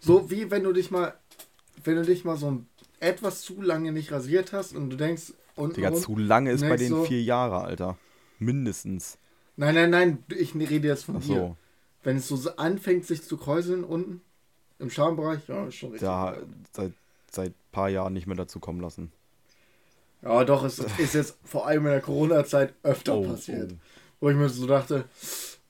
[0.01, 1.15] So wie wenn du dich mal,
[1.83, 2.67] wenn du dich mal so ein,
[3.01, 6.63] etwas zu lange nicht rasiert hast und du denkst, und, Digga, und zu lange ist
[6.63, 7.97] bei denen so, vier Jahre, Alter.
[8.39, 9.19] Mindestens.
[9.57, 11.27] Nein, nein, nein, ich rede jetzt von Ach dir.
[11.37, 11.57] so.
[12.03, 14.21] Wenn es so anfängt, sich zu kräuseln unten
[14.79, 16.07] im Schambereich, ja, ist schon richtig.
[16.07, 16.37] Da
[17.35, 19.13] seit, seit paar Jahren nicht mehr dazu kommen lassen.
[20.23, 23.73] Ja, doch, es ist jetzt vor allem in der Corona-Zeit öfter Oh, passiert.
[23.73, 23.77] oh.
[24.21, 25.05] Wo ich mir so dachte,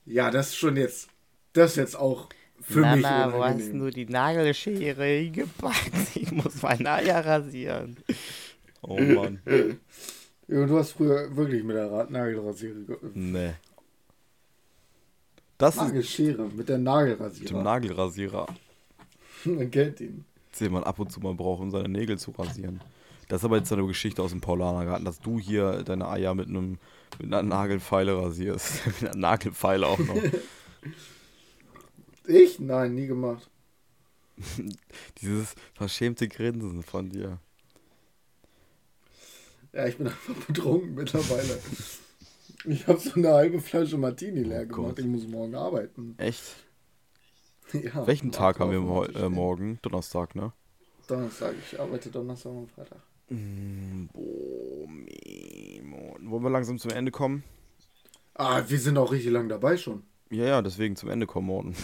[0.05, 1.09] ja, das ist schon jetzt,
[1.53, 2.29] das ist jetzt auch
[2.61, 3.79] für mich Mama, wo hast unangenehm.
[3.79, 5.91] du die Nagelschere hingepackt?
[6.15, 7.97] Ich muss meine Eier rasieren.
[8.81, 9.39] Oh Mann.
[10.47, 13.53] Ja, du hast früher wirklich mit der Ra- Nagelrasierer ge- nee.
[15.57, 17.63] Das ist Nagelschere mit der mit dem Nagelrasierer.
[17.63, 18.47] Nagelrasierer.
[19.45, 20.25] Man kennt ihn.
[20.61, 22.81] Den man ab und zu mal braucht, um seine Nägel zu rasieren.
[23.27, 26.47] Das ist aber jetzt eine Geschichte aus dem Paulanergarten, dass du hier deine Eier mit
[26.47, 26.77] einem
[27.19, 28.85] mit einer Nagelfeile rasierst.
[29.01, 30.21] mit einer Nagelfeile auch noch.
[32.27, 32.59] Ich?
[32.59, 33.49] Nein, nie gemacht.
[35.21, 37.39] Dieses verschämte Grinsen von dir.
[39.73, 41.59] Ja, ich bin einfach betrunken mittlerweile.
[42.65, 44.95] Ich habe so eine halbe Flasche Martini leer Oh gemacht.
[44.95, 44.99] Gott.
[44.99, 46.15] Ich muss morgen arbeiten.
[46.17, 46.41] Echt?
[47.73, 49.79] Ja, Welchen Tag haben wir mo äh, morgen?
[49.81, 50.53] Donnerstag, ne?
[51.07, 51.55] Donnerstag.
[51.59, 52.99] Ich arbeite Donnerstag und Freitag.
[53.29, 56.15] Boah, Memo.
[56.21, 57.43] Wollen wir langsam zum Ende kommen?
[58.35, 60.03] Ah, wir sind auch richtig lang dabei schon.
[60.29, 61.75] Ja, ja, deswegen zum Ende kommen, Morten.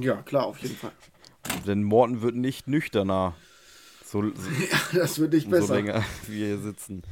[0.00, 0.92] Ja, klar, auf jeden Fall.
[1.66, 3.34] Denn Morten wird nicht nüchterner.
[4.04, 5.74] So, so, Das wird nicht so besser.
[5.74, 7.02] länger wir hier sitzen.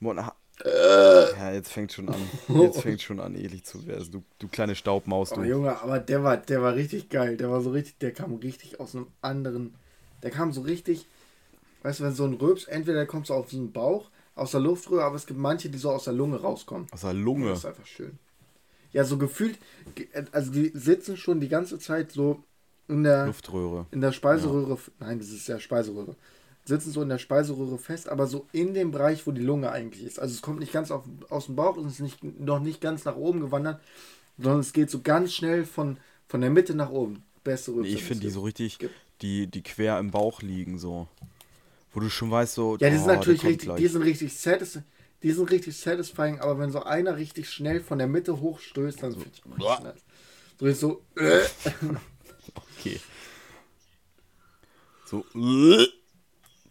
[0.00, 0.20] Morten.
[0.64, 2.20] Ja, jetzt fängt schon an.
[2.60, 4.10] Jetzt fängt schon an, eklig zu werden.
[4.10, 5.42] Du, du kleine Staubmaus, Oh, du.
[5.44, 7.36] Junge, aber der war, der war richtig geil.
[7.36, 9.74] Der war so richtig, der kam richtig aus einem anderen.
[10.22, 11.06] Der kam so richtig,
[11.82, 14.60] weißt du, wenn so ein Röps, entweder der kommt so aus dem Bauch, aus der
[14.60, 16.86] Luftröhre, aber es gibt manche, die so aus der Lunge rauskommen.
[16.90, 17.50] Aus der Lunge.
[17.50, 18.18] Das ist einfach schön.
[18.92, 19.58] Ja, so gefühlt,
[19.94, 22.42] ge- also die sitzen schon die ganze Zeit so
[22.88, 23.86] in der, Luftröhre.
[23.90, 26.16] in der Speiseröhre, nein, das ist ja Speiseröhre,
[26.68, 30.04] sitzen so in der Speiseröhre fest, aber so in dem Bereich, wo die Lunge eigentlich
[30.04, 30.20] ist.
[30.20, 32.80] Also es kommt nicht ganz auf, aus dem Bauch und es ist nicht, noch nicht
[32.80, 33.80] ganz nach oben gewandert,
[34.36, 35.96] sondern es geht so ganz schnell von,
[36.28, 37.24] von der Mitte nach oben.
[37.42, 37.88] Beste Rübe.
[37.88, 38.78] Ich finde die so richtig,
[39.22, 41.08] die, die quer im Bauch liegen, so.
[41.92, 42.76] Wo du schon weißt, so.
[42.78, 43.78] Ja, die oh, sind natürlich richtig, gleich.
[43.78, 44.80] die sind richtig satis,
[45.22, 49.12] die sind richtig satisfying, aber wenn so einer richtig schnell von der Mitte hochstößt, dann
[49.12, 49.94] finde ich immer nice.
[50.60, 51.40] So ist so, äh,
[52.78, 53.00] Okay.
[55.06, 55.24] So.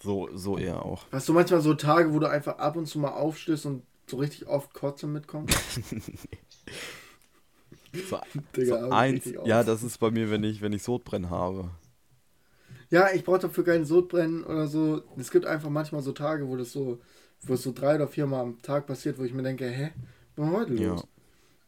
[0.01, 1.05] So, so eher auch.
[1.11, 4.17] Hast du manchmal so Tage, wo du einfach ab und zu mal aufstößt und so
[4.17, 5.53] richtig oft Kotze mitkommt?
[7.93, 8.19] So,
[8.55, 11.71] Digga, so eins, ja, das ist bei mir, wenn ich, wenn ich Sodbrennen habe.
[12.89, 15.01] Ja, ich brauche dafür keinen Sodbrennen oder so.
[15.17, 16.99] Es gibt einfach manchmal so Tage, wo das so,
[17.41, 19.91] wo es so drei oder viermal am Tag passiert, wo ich mir denke, hä,
[20.35, 20.89] was heute Ja.
[20.91, 21.07] los?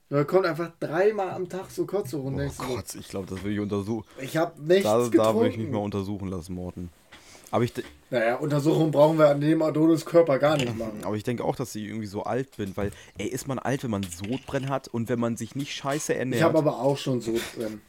[0.09, 2.35] Da kommt einfach dreimal am Tag so Kotze rum.
[2.39, 4.07] Oh Gott, ich glaube, das will ich untersuchen.
[4.19, 5.17] ich habe nichts Da, getrunken.
[5.17, 6.89] da will ich mich mal untersuchen lassen, Morten.
[7.51, 7.73] Aber ich,
[8.09, 11.03] naja, Untersuchungen brauchen wir an dem Adonis Körper gar nicht machen.
[11.03, 13.83] aber ich denke auch, dass ich irgendwie so alt bin, weil, ey, ist man alt,
[13.83, 16.43] wenn man Sodbrennen hat und wenn man sich nicht scheiße Ich ernährt?
[16.43, 17.81] habe aber auch schon Sodbrennen.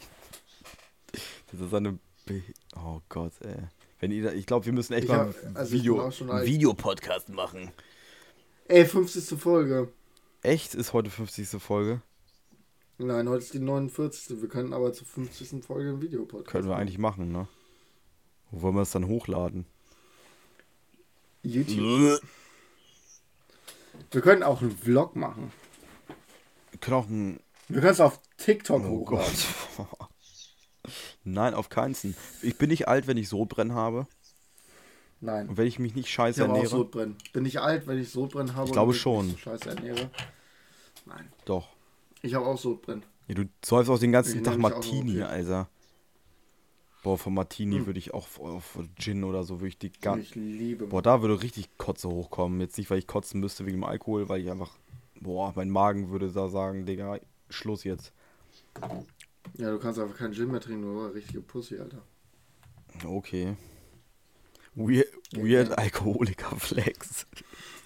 [1.50, 1.98] Das ist eine.
[2.26, 2.42] Be
[2.76, 3.56] oh Gott, ey.
[3.98, 6.00] Wenn ihr ich glaube, wir müssen echt Ich mal hab, also ich Video.
[6.00, 6.46] Einen.
[6.46, 7.70] Videopodcast machen.
[8.68, 9.38] Ey, 50.
[9.38, 9.88] Folge.
[10.42, 11.48] Echt ist heute 50.
[11.60, 12.02] Folge?
[12.98, 14.40] Nein, heute ist die 49.
[14.40, 15.64] Wir können aber zur 50.
[15.64, 16.80] Folge ein Videopodcast Können wir machen.
[16.82, 17.48] eigentlich machen, ne?
[18.50, 19.66] Wo wollen wir es dann hochladen?
[21.42, 22.20] YouTube.
[24.10, 25.52] Wir können auch einen Vlog machen.
[26.70, 27.40] Wir können auch ein.
[27.68, 29.32] Wir können es auf TikTok Oh hochladen.
[29.76, 29.88] Gott.
[31.24, 31.94] Nein, auf keinen.
[32.42, 34.06] Ich bin nicht alt, wenn ich Sodbrennen habe.
[35.20, 35.48] Nein.
[35.48, 36.66] Und wenn ich mich nicht Ich scheiße auch ernähre.
[36.66, 37.16] Sodbrennen.
[37.32, 38.66] Bin ich alt, wenn ich Sodbrennen habe?
[38.66, 39.30] Ich glaube und mich schon.
[39.30, 40.10] so Scheiße ernähre.
[41.04, 41.30] Nein.
[41.44, 41.68] Doch.
[42.22, 43.04] Ich habe auch Sodbrennen.
[43.28, 45.22] Ja, du säufst auch den ganzen Ich Tag mich auch Martini.
[45.22, 45.68] Alter.
[47.02, 47.86] Boah, von Martini Hm.
[47.86, 50.18] würde ich auch auf Gin oder so würde ich die gar.
[50.18, 50.86] Ich liebe.
[50.86, 52.60] Boah, da würde richtig Kotze hochkommen.
[52.60, 54.78] Jetzt nicht, weil ich kotzen müsste wegen dem Alkohol, weil ich einfach.
[55.20, 58.12] Boah, mein Magen würde da sagen, Digga, Schluss jetzt.
[59.58, 62.02] Ja, du kannst einfach keinen Gin mehr trinken, du richtige Pussy, Alter.
[63.04, 63.56] Okay.
[64.74, 67.26] Weird, weird Alkoholiker Flex.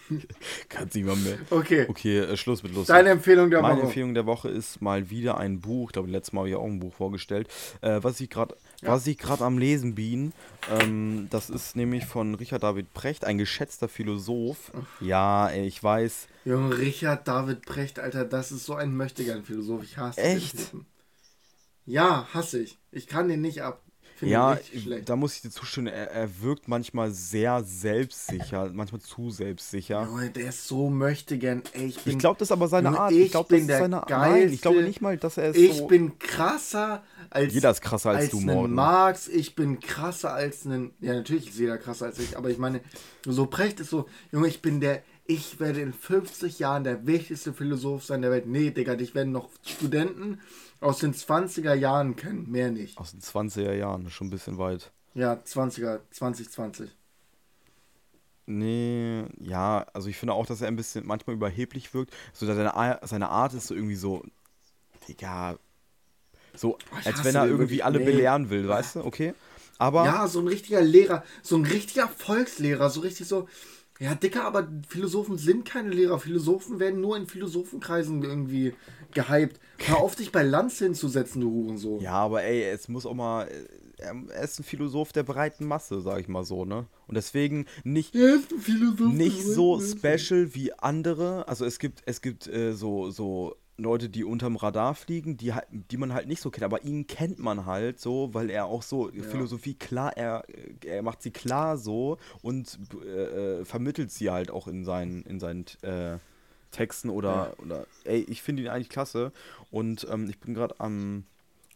[0.68, 1.38] Kannst nicht mal mehr.
[1.50, 1.86] Okay.
[1.88, 2.90] Okay, äh, Schluss mit Lust.
[2.90, 3.86] Deine Empfehlung der Meine Woche.
[3.86, 5.90] Empfehlung der Woche ist mal wieder ein Buch.
[5.90, 7.48] Ich glaube, letztes Mal habe ich auch ein Buch vorgestellt.
[7.80, 10.32] Äh, was ich gerade was ich gerade am Lesen bin,
[10.70, 14.72] ähm, das ist nämlich von Richard David Precht, ein geschätzter Philosoph.
[15.00, 16.28] Ja, ey, ich weiß.
[16.44, 19.82] Junge, Richard David Precht, Alter, das ist so ein Möchtegern-Philosoph.
[19.84, 20.52] Ich hasse Echt?
[20.58, 20.86] den Typen.
[21.86, 22.78] Ja, hasse ich.
[22.92, 23.82] Ich kann den nicht ab.
[24.16, 24.58] Finde Ja,
[25.04, 25.88] da muss ich dir zustimmen.
[25.88, 30.04] Er, er wirkt manchmal sehr selbstsicher, manchmal zu selbstsicher.
[30.04, 31.62] Junge, der ist so möchtegern.
[31.72, 33.12] Ey, ich Ich glaube, das ist aber seine Junge, Art.
[33.12, 34.10] ich Ich glaube, das ist seine Art.
[34.10, 34.88] Nein, ich glaube Geilste.
[34.88, 35.86] nicht mal, dass er es ich so.
[35.86, 38.74] bin krasser als Jeder ist krasser als, als du, Morten.
[38.74, 40.92] Marx, ich bin krasser als einen.
[41.00, 42.80] Ja, natürlich ist jeder krasser als ich, aber ich meine,
[43.24, 45.02] so Precht ist so, Junge, ich bin der.
[45.26, 48.46] Ich werde in 50 Jahren der wichtigste Philosoph sein der Welt.
[48.46, 50.38] Nee, Digga, dich werden noch Studenten
[50.84, 52.50] aus den 20er Jahren kennen.
[52.50, 52.98] Mehr nicht.
[52.98, 54.92] Aus den 20er Jahren, schon ein bisschen weit.
[55.14, 56.90] Ja, 20er, 2020.
[58.46, 62.12] Nee, ja, also ich finde auch, dass er ein bisschen manchmal überheblich wirkt.
[62.34, 64.22] So dass seine, seine Art ist so irgendwie so,
[65.08, 65.58] Digga,
[66.54, 68.04] so ich als wenn er irgendwie alle Nee.
[68.04, 69.04] belehren will, weißt du?
[69.04, 69.34] Okay.
[69.78, 73.48] Aber Ja, so ein richtiger Lehrer, so ein richtiger Volkslehrer, so richtig so.
[74.00, 76.18] Ja, Dicker, aber Philosophen sind keine Lehrer.
[76.18, 78.74] Philosophen werden nur in Philosophenkreisen irgendwie
[79.14, 79.60] gehypt.
[79.78, 82.00] Hör auf, dich bei Lanz hinzusetzen, du Hurensohn.
[82.00, 83.48] ja, aber ey, es muss auch mal.
[83.96, 86.86] Er er ist ein Philosoph der breiten Masse, sag ich mal so, ne?
[87.06, 89.12] Und deswegen nicht, Er ist ein Philosoph.
[89.12, 91.46] nicht so special wie andere.
[91.48, 95.52] Also es gibt, es gibt äh, so, so Leute, die unterm Radar fliegen, die,
[95.90, 98.82] die man halt nicht so kennt, aber ihn kennt man halt so, weil er auch
[98.82, 100.44] so Philosophie klar, er,
[100.84, 105.40] er macht sie klar so und äh, äh, vermittelt sie halt auch in seinen, in
[105.40, 106.18] seinen äh,
[106.74, 109.32] Texten oder, oder ey, ich finde ihn eigentlich klasse
[109.70, 111.24] und ähm, ich bin gerade am,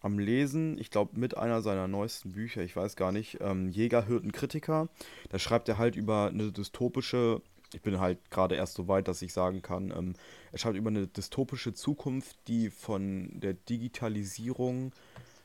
[0.03, 4.07] am Lesen, ich glaube mit einer seiner neuesten Bücher, ich weiß gar nicht, ähm, Jäger,
[4.07, 4.89] Hirten, Kritiker.
[5.31, 7.41] Da schreibt er halt über eine dystopische,
[7.73, 10.15] ich bin halt gerade erst so weit, dass ich sagen kann, ähm,
[10.53, 14.93] er schreibt über eine dystopische Zukunft, die von der Digitalisierung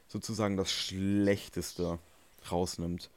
[0.08, 2.00] sozusagen das Schlechteste
[2.52, 3.10] rausnimmt.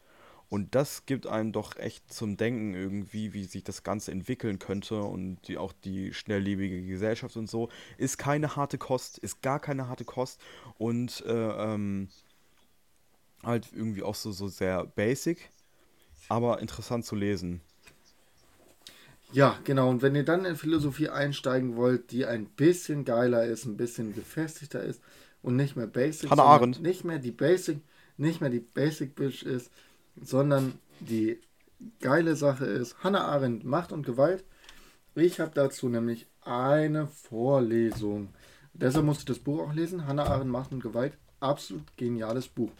[0.48, 5.02] Und das gibt einem doch echt zum Denken irgendwie, wie sich das Ganze entwickeln könnte
[5.02, 7.68] und die, auch die schnelllebige Gesellschaft und so.
[7.98, 10.40] Ist keine harte Kost, ist gar keine harte Kost
[10.78, 11.32] und äh,
[11.74, 12.08] ähm,
[13.42, 15.50] halt irgendwie auch so, so sehr basic,
[16.28, 17.60] aber interessant zu lesen.
[19.32, 19.90] Ja, genau.
[19.90, 24.14] Und wenn ihr dann in Philosophie einsteigen wollt, die ein bisschen geiler ist, ein bisschen
[24.14, 25.00] gefestigter ist
[25.42, 26.80] und nicht mehr basic, Hannah Arendt.
[26.80, 27.80] nicht mehr die Basic,
[28.16, 29.70] nicht mehr die Basic Bitch ist,
[30.20, 31.40] sondern die
[32.00, 34.44] geile Sache ist, Hannah Arendt, Macht und Gewalt.
[35.14, 38.28] Ich habe dazu nämlich eine Vorlesung.
[38.74, 40.06] Deshalb musste ich das Buch auch lesen.
[40.06, 41.16] Hannah Arendt, Macht und Gewalt.
[41.40, 42.70] Absolut geniales Buch.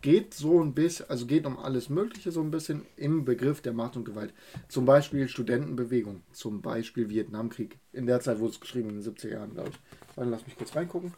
[0.00, 3.74] Geht so ein bisschen, also geht um alles Mögliche so ein bisschen im Begriff der
[3.74, 4.32] Macht und Gewalt.
[4.68, 7.78] Zum Beispiel Studentenbewegung, zum Beispiel Vietnamkrieg.
[7.92, 10.16] In der Zeit wurde es geschrieben, in den 70er Jahren, glaube ich.
[10.16, 11.12] Warte, lass mich kurz reingucken.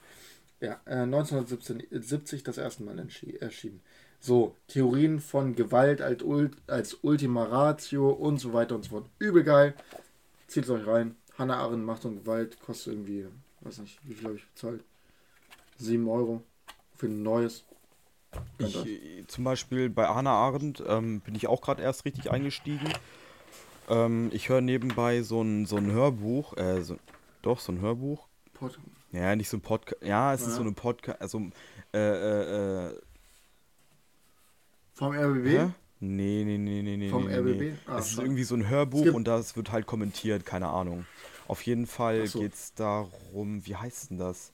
[0.61, 3.07] Ja, äh, 1970 das erste Mal
[3.41, 3.81] erschienen.
[4.25, 9.07] So, Theorien von Gewalt als, Ult als Ultima Ratio und so weiter und so fort.
[9.19, 9.75] Übel geil.
[10.47, 11.17] Zieht es euch rein.
[11.37, 13.27] Hannah Arendt, Macht und Gewalt kostet irgendwie,
[13.63, 14.85] weiß nicht, wie viel habe ich bezahlt?
[15.79, 16.41] 7 Euro
[16.95, 17.65] für ein neues.
[18.59, 22.93] Ich, zum Beispiel bei Hannah Arendt ähm, bin ich auch gerade erst richtig eingestiegen.
[23.89, 26.97] Ähm, ich höre nebenbei so ein, so ein Hörbuch, äh, so,
[27.43, 28.29] doch, so ein Hörbuch.
[28.55, 28.79] Pod
[29.11, 30.01] Ja, nicht so ein Podcast.
[30.03, 30.55] Ja, es ist Ja.
[30.55, 31.21] so eine Podcast.
[31.21, 31.41] Also,
[31.93, 33.01] äh, äh, äh.
[35.03, 35.47] Vom RBB?
[35.47, 35.71] Hä?
[35.99, 37.09] Nee, nee, nee, nee, nee.
[37.09, 37.71] Vom nee, nee, nee.
[37.71, 37.89] RBB?
[37.89, 41.07] Ah, es ist irgendwie so ein Hörbuch und das wird halt kommentiert, keine Ahnung.
[41.49, 42.41] Auf jeden Fall so.
[42.41, 44.53] geht es darum, wie heißt denn das?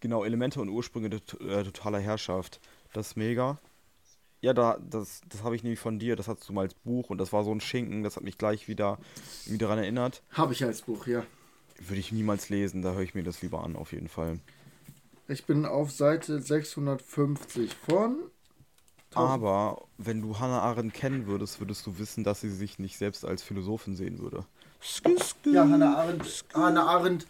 [0.00, 2.60] Genau, Elemente und Ursprünge äh, totaler Herrschaft.
[2.92, 3.58] Das ist mega.
[4.40, 7.10] Ja, da, das, das habe ich nämlich von dir, das hattest du mal als Buch
[7.10, 8.98] und das war so ein Schinken, das hat mich gleich wieder,
[9.46, 10.22] wieder daran erinnert.
[10.30, 11.24] Habe ich als Buch, ja.
[11.80, 14.38] Würde ich niemals lesen, da höre ich mir das lieber an, auf jeden Fall.
[15.26, 18.30] Ich bin auf Seite 650 von.
[19.14, 23.24] Aber wenn du Hannah Arendt kennen würdest, würdest du wissen, dass sie sich nicht selbst
[23.24, 24.44] als Philosophin sehen würde.
[25.44, 27.26] Ja, Hannah Arendt, Hannah Arendt,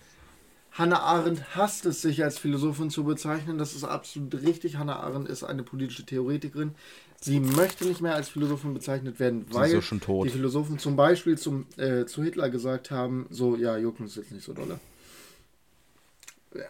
[0.73, 3.59] Hannah Arendt hasst es, sich als Philosophin zu bezeichnen.
[3.59, 4.77] Das ist absolut richtig.
[4.77, 6.75] Hannah Arendt ist eine politische Theoretikerin.
[7.21, 10.27] Sie möchte nicht mehr als Philosophin bezeichnet werden, weil ja schon tot.
[10.27, 14.31] die Philosophen zum Beispiel zum, äh, zu Hitler gesagt haben, so, ja, jucken ist jetzt
[14.31, 14.79] nicht so dolle.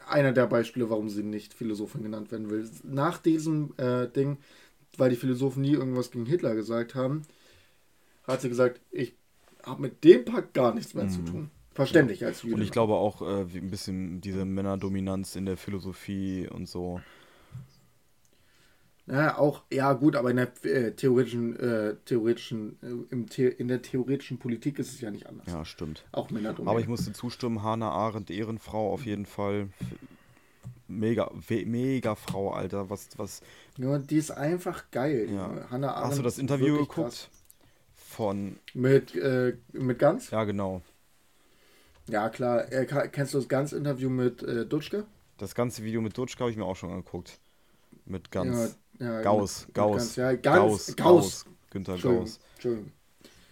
[0.08, 2.68] Einer der Beispiele, warum sie nicht Philosophin genannt werden will.
[2.82, 4.38] Nach diesem äh, Ding,
[4.96, 7.22] weil die Philosophen nie irgendwas gegen Hitler gesagt haben,
[8.24, 9.14] hat sie gesagt, ich
[9.64, 11.50] habe mit dem Pakt gar nichts mehr zu tun.
[11.72, 12.50] Verständlich als Jüdin.
[12.50, 12.60] Mhm.
[12.60, 17.00] Und ich glaube auch äh, wie ein bisschen diese Männerdominanz in der Philosophie und so.
[19.06, 23.68] Ja, auch, ja gut, aber in der äh, theoretischen, äh, theoretischen, äh, im The in
[23.68, 25.46] der theoretischen Politik ist es ja nicht anders.
[25.46, 26.04] Ja, stimmt.
[26.12, 29.68] Auch Männer Aber ich musste zustimmen, Hannah Arendt, Ehrenfrau auf jeden Fall.
[30.88, 31.30] Mega,
[31.66, 32.88] mega Frau, Alter.
[32.88, 33.42] Was, was.
[33.76, 35.28] Nur die ist einfach geil.
[35.30, 35.66] Ja.
[35.70, 36.94] Hannah Arendt Hast du das Interview geguckt?
[36.94, 37.28] krass.
[37.94, 38.58] Von.
[38.72, 40.30] Mit, äh, mit Ganz?
[40.30, 40.80] Ja, genau.
[42.08, 42.72] Ja, klar.
[42.72, 45.04] Äh, kennst du das Ganz-Interview mit äh, Dutschke?
[45.36, 47.38] Das ganze Video mit Dutschke habe ich mir auch schon angeguckt.
[48.06, 48.78] Mit ganz.
[48.98, 49.96] Ja, ja, Gauss, mit- mit Gauss.
[49.98, 50.96] Ganz, ja, Ganz, Gauss.
[50.96, 51.46] Gauss.
[51.70, 52.40] Günther Entschuldigung, Gauss.
[52.54, 52.92] Entschuldigung.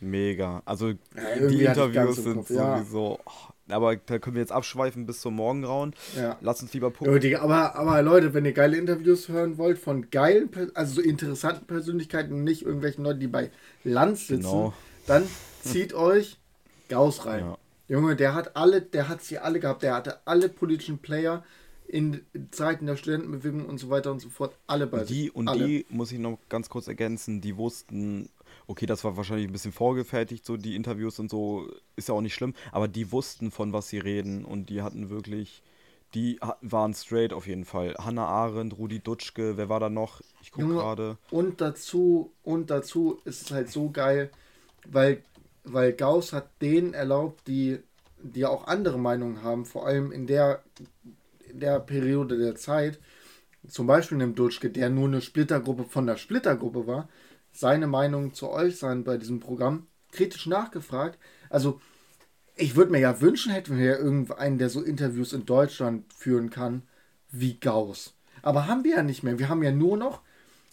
[0.00, 0.62] Mega.
[0.64, 2.78] Also die Interviews Gans sind ja.
[2.78, 3.18] sowieso.
[3.24, 3.30] oh,
[3.68, 5.94] aber da können wir jetzt abschweifen bis zum Morgengrauen.
[6.16, 6.36] Ja.
[6.40, 7.20] Lass uns lieber gucken.
[7.20, 11.66] die, aber, aber Leute, wenn ihr geile Interviews hören wollt von geilen, also so interessanten
[11.66, 13.50] Persönlichkeiten und nicht irgendwelchen Leuten, die bei
[13.84, 14.74] Lanz sitzen, Genau.
[15.06, 15.24] dann
[15.62, 16.38] zieht euch
[16.88, 17.40] Gauss rein.
[17.40, 17.58] Ja.
[17.88, 21.44] Junge, der hat alle, der hat sie alle gehabt, der hatte alle politischen Player
[21.88, 25.34] in Zeiten der Studentenbewegung und so weiter und so fort, alle bei Die sich.
[25.36, 25.66] und alle.
[25.66, 28.28] die, muss ich noch ganz kurz ergänzen, die wussten,
[28.66, 32.20] okay, das war wahrscheinlich ein bisschen vorgefertigt, so die Interviews und so, ist ja auch
[32.20, 35.62] nicht schlimm, aber die wussten, von was sie reden und die hatten wirklich,
[36.14, 37.94] die waren straight auf jeden Fall.
[37.98, 40.20] Hannah Arendt, Rudi Dutschke, wer war da noch?
[40.42, 41.18] Ich gucke gerade.
[41.30, 44.30] Und dazu, und dazu ist es halt so geil,
[44.86, 45.22] weil,
[45.64, 47.78] weil Gauss hat denen erlaubt, die,
[48.22, 50.62] die auch andere Meinungen haben, vor allem in der,
[51.50, 52.98] in der Periode der Zeit,
[53.68, 57.08] zum Beispiel dem Dutschke, der nur eine Splittergruppe von der Splittergruppe war,
[57.58, 61.18] seine Meinung zu äußern bei diesem Programm, kritisch nachgefragt.
[61.50, 61.80] Also,
[62.54, 66.50] ich würde mir ja wünschen, hätten wir ja irgendeinen, der so Interviews in Deutschland führen
[66.50, 66.82] kann,
[67.30, 68.14] wie Gauss.
[68.42, 69.38] Aber haben wir ja nicht mehr.
[69.38, 70.22] Wir haben ja nur noch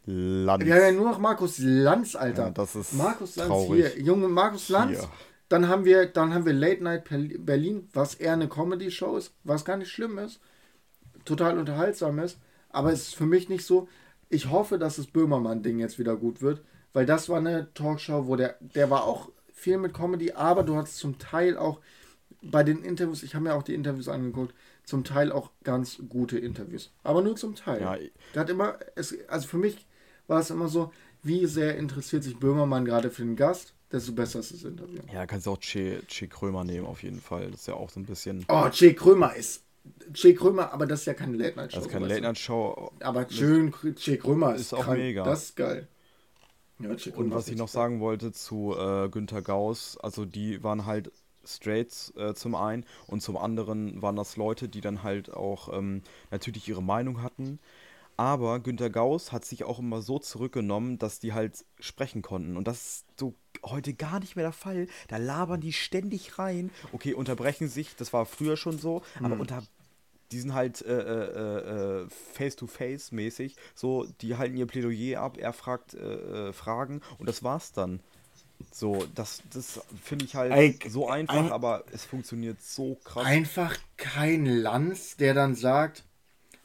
[0.06, 0.66] Land.
[0.66, 2.46] wir haben ja nur noch Markus Lanz, Alter.
[2.46, 3.94] Ja, das ist Markus Lanz traurig.
[3.94, 4.04] hier.
[4.04, 5.00] Junge Markus Lanz.
[5.00, 5.10] Hier.
[5.50, 7.04] Dann haben wir, dann haben wir Late Night
[7.46, 10.40] Berlin, was eher eine Comedy-Show ist, was gar nicht schlimm ist,
[11.26, 12.40] total unterhaltsam ist.
[12.70, 13.88] Aber es ist für mich nicht so.
[14.30, 16.64] Ich hoffe, dass das Böhmermann-Ding jetzt wieder gut wird,
[16.94, 20.76] weil das war eine Talkshow, wo der, der war auch viel mit Comedy, aber du
[20.76, 21.80] hattest zum Teil auch
[22.42, 26.38] bei den Interviews, ich habe mir auch die Interviews angeguckt, zum Teil auch ganz gute
[26.38, 26.92] Interviews.
[27.04, 27.82] Aber nur zum Teil.
[27.82, 27.98] Ja,
[28.34, 29.86] Der hat immer, es, also für mich
[30.28, 30.92] war es immer so,
[31.22, 35.00] wie sehr interessiert sich Böhmermann gerade für den Gast, desto besser ist das Interview.
[35.14, 37.50] Ja, kannst du auch Che, che Krömer nehmen, auf jeden Fall.
[37.52, 38.46] Das ist ja auch so ein bisschen.
[38.50, 39.64] Oh, Che Krömer ist.
[40.14, 41.78] Che Krömer, aber das ist ja keine Late-Night-Show.
[41.78, 42.08] Das ist keine?
[42.08, 42.92] Late-Night-Show.
[43.02, 44.98] Aber schön, Che Krömer ist, Ist auch krank.
[45.00, 45.24] mega.
[45.24, 45.88] Das ist geil.
[46.80, 51.12] Ja, Und was ich noch sagen wollte zu äh, Günter Gauss, also die waren halt
[51.46, 56.02] straight äh, zum einen und zum anderen waren das Leute, die dann halt auch ähm,
[56.32, 57.60] natürlich ihre Meinung hatten.
[58.16, 62.58] Aber Günter Gauss hat sich auch immer so zurückgenommen, dass die halt sprechen konnten.
[62.58, 63.34] Und das ist so
[63.66, 64.88] heute gar nicht mehr der Fall.
[65.08, 66.70] Da labern die ständig rein.
[66.92, 69.64] Okay, unterbrechen sich, das war früher schon so, aber unter
[70.34, 75.54] die sind halt äh, äh, äh, face-to-face mäßig, so, die halten ihr Plädoyer ab, er
[75.54, 78.00] fragt äh, äh, Fragen und das war's dann.
[78.72, 83.26] So, das, das finde ich halt Ey, so einfach, ein- aber es funktioniert so krass.
[83.26, 86.04] Einfach kein Lanz, der dann sagt,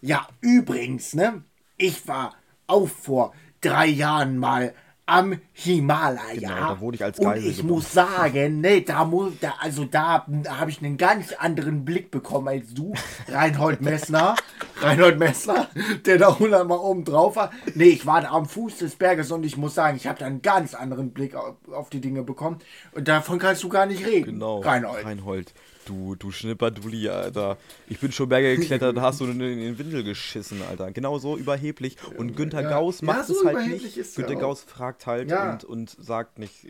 [0.01, 1.43] ja, übrigens, ne,
[1.77, 4.75] ich war auch vor drei Jahren mal
[5.09, 6.34] am Himalaya.
[6.34, 7.74] Genau, da wurde ich als Und Geisel ich genommen.
[7.74, 12.48] muss sagen, ne, da muss, da, also da habe ich einen ganz anderen Blick bekommen
[12.48, 12.92] als du,
[13.28, 14.34] Reinhold Messner.
[14.80, 15.68] Reinhold Messner,
[16.06, 17.50] der da hundertmal oben drauf war.
[17.74, 20.26] Nee, ich war da am Fuß des Berges und ich muss sagen, ich habe da
[20.26, 22.59] einen ganz anderen Blick auf, auf die Dinge bekommen.
[22.92, 24.34] Und davon kannst du gar nicht reden.
[24.34, 25.04] Genau, Reinhold.
[25.04, 25.54] Reinhold.
[25.89, 27.57] Du, du Schnipperdulli, Alter.
[27.89, 30.91] Ich bin schon Berge geklettert, da hast du in den Windel geschissen, Alter.
[30.93, 31.97] Genau so überheblich.
[32.18, 32.70] Und Günther Ja.
[32.70, 33.97] Gauss Ja, macht so es halt nicht.
[33.97, 34.41] er Günther auch.
[34.41, 35.53] Gauss fragt halt Ja.
[35.53, 36.66] und, und sagt nicht.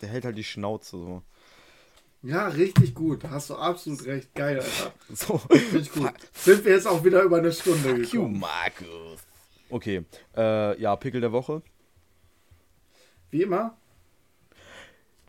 [0.00, 1.22] Der hält halt die Schnauze so.
[2.22, 3.22] Ja, richtig gut.
[3.24, 4.34] Hast du absolut recht.
[4.34, 4.92] Geil, Alter.
[5.14, 5.34] So.
[5.50, 6.12] Richtig gut.
[6.32, 8.40] Sind wir jetzt auch wieder über eine Stunde You, gekommen.
[8.40, 9.20] Markus.
[9.70, 10.04] Okay.
[10.36, 11.62] Äh, ja, Pickel der Woche.
[13.30, 13.76] Wie immer.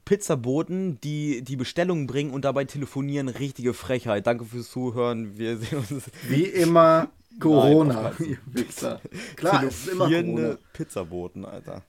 [0.10, 4.26] Pizzaboten, die die Bestellungen bringen und dabei telefonieren, richtige Frechheit.
[4.26, 5.38] Danke fürs Zuhören.
[5.38, 6.10] Wir sehen uns.
[6.28, 8.14] Wie immer Corona.
[8.18, 9.02] Nein, Wichser.
[9.36, 10.58] Klar, es ist immer Corona.
[10.74, 11.84] Pizzaboten, Alter.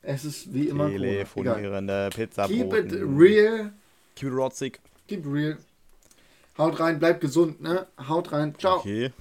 [0.00, 0.98] Es ist wie immer Corona.
[0.98, 2.70] Telefonierende Pizzaboten.
[2.70, 3.72] Keep it real.
[4.14, 4.80] Keep it rotzig.
[5.06, 5.58] Keep it real.
[6.56, 7.86] Haut rein, bleibt gesund, ne?
[8.08, 8.54] Haut rein.
[8.56, 8.78] Ciao.
[8.78, 9.12] Okay.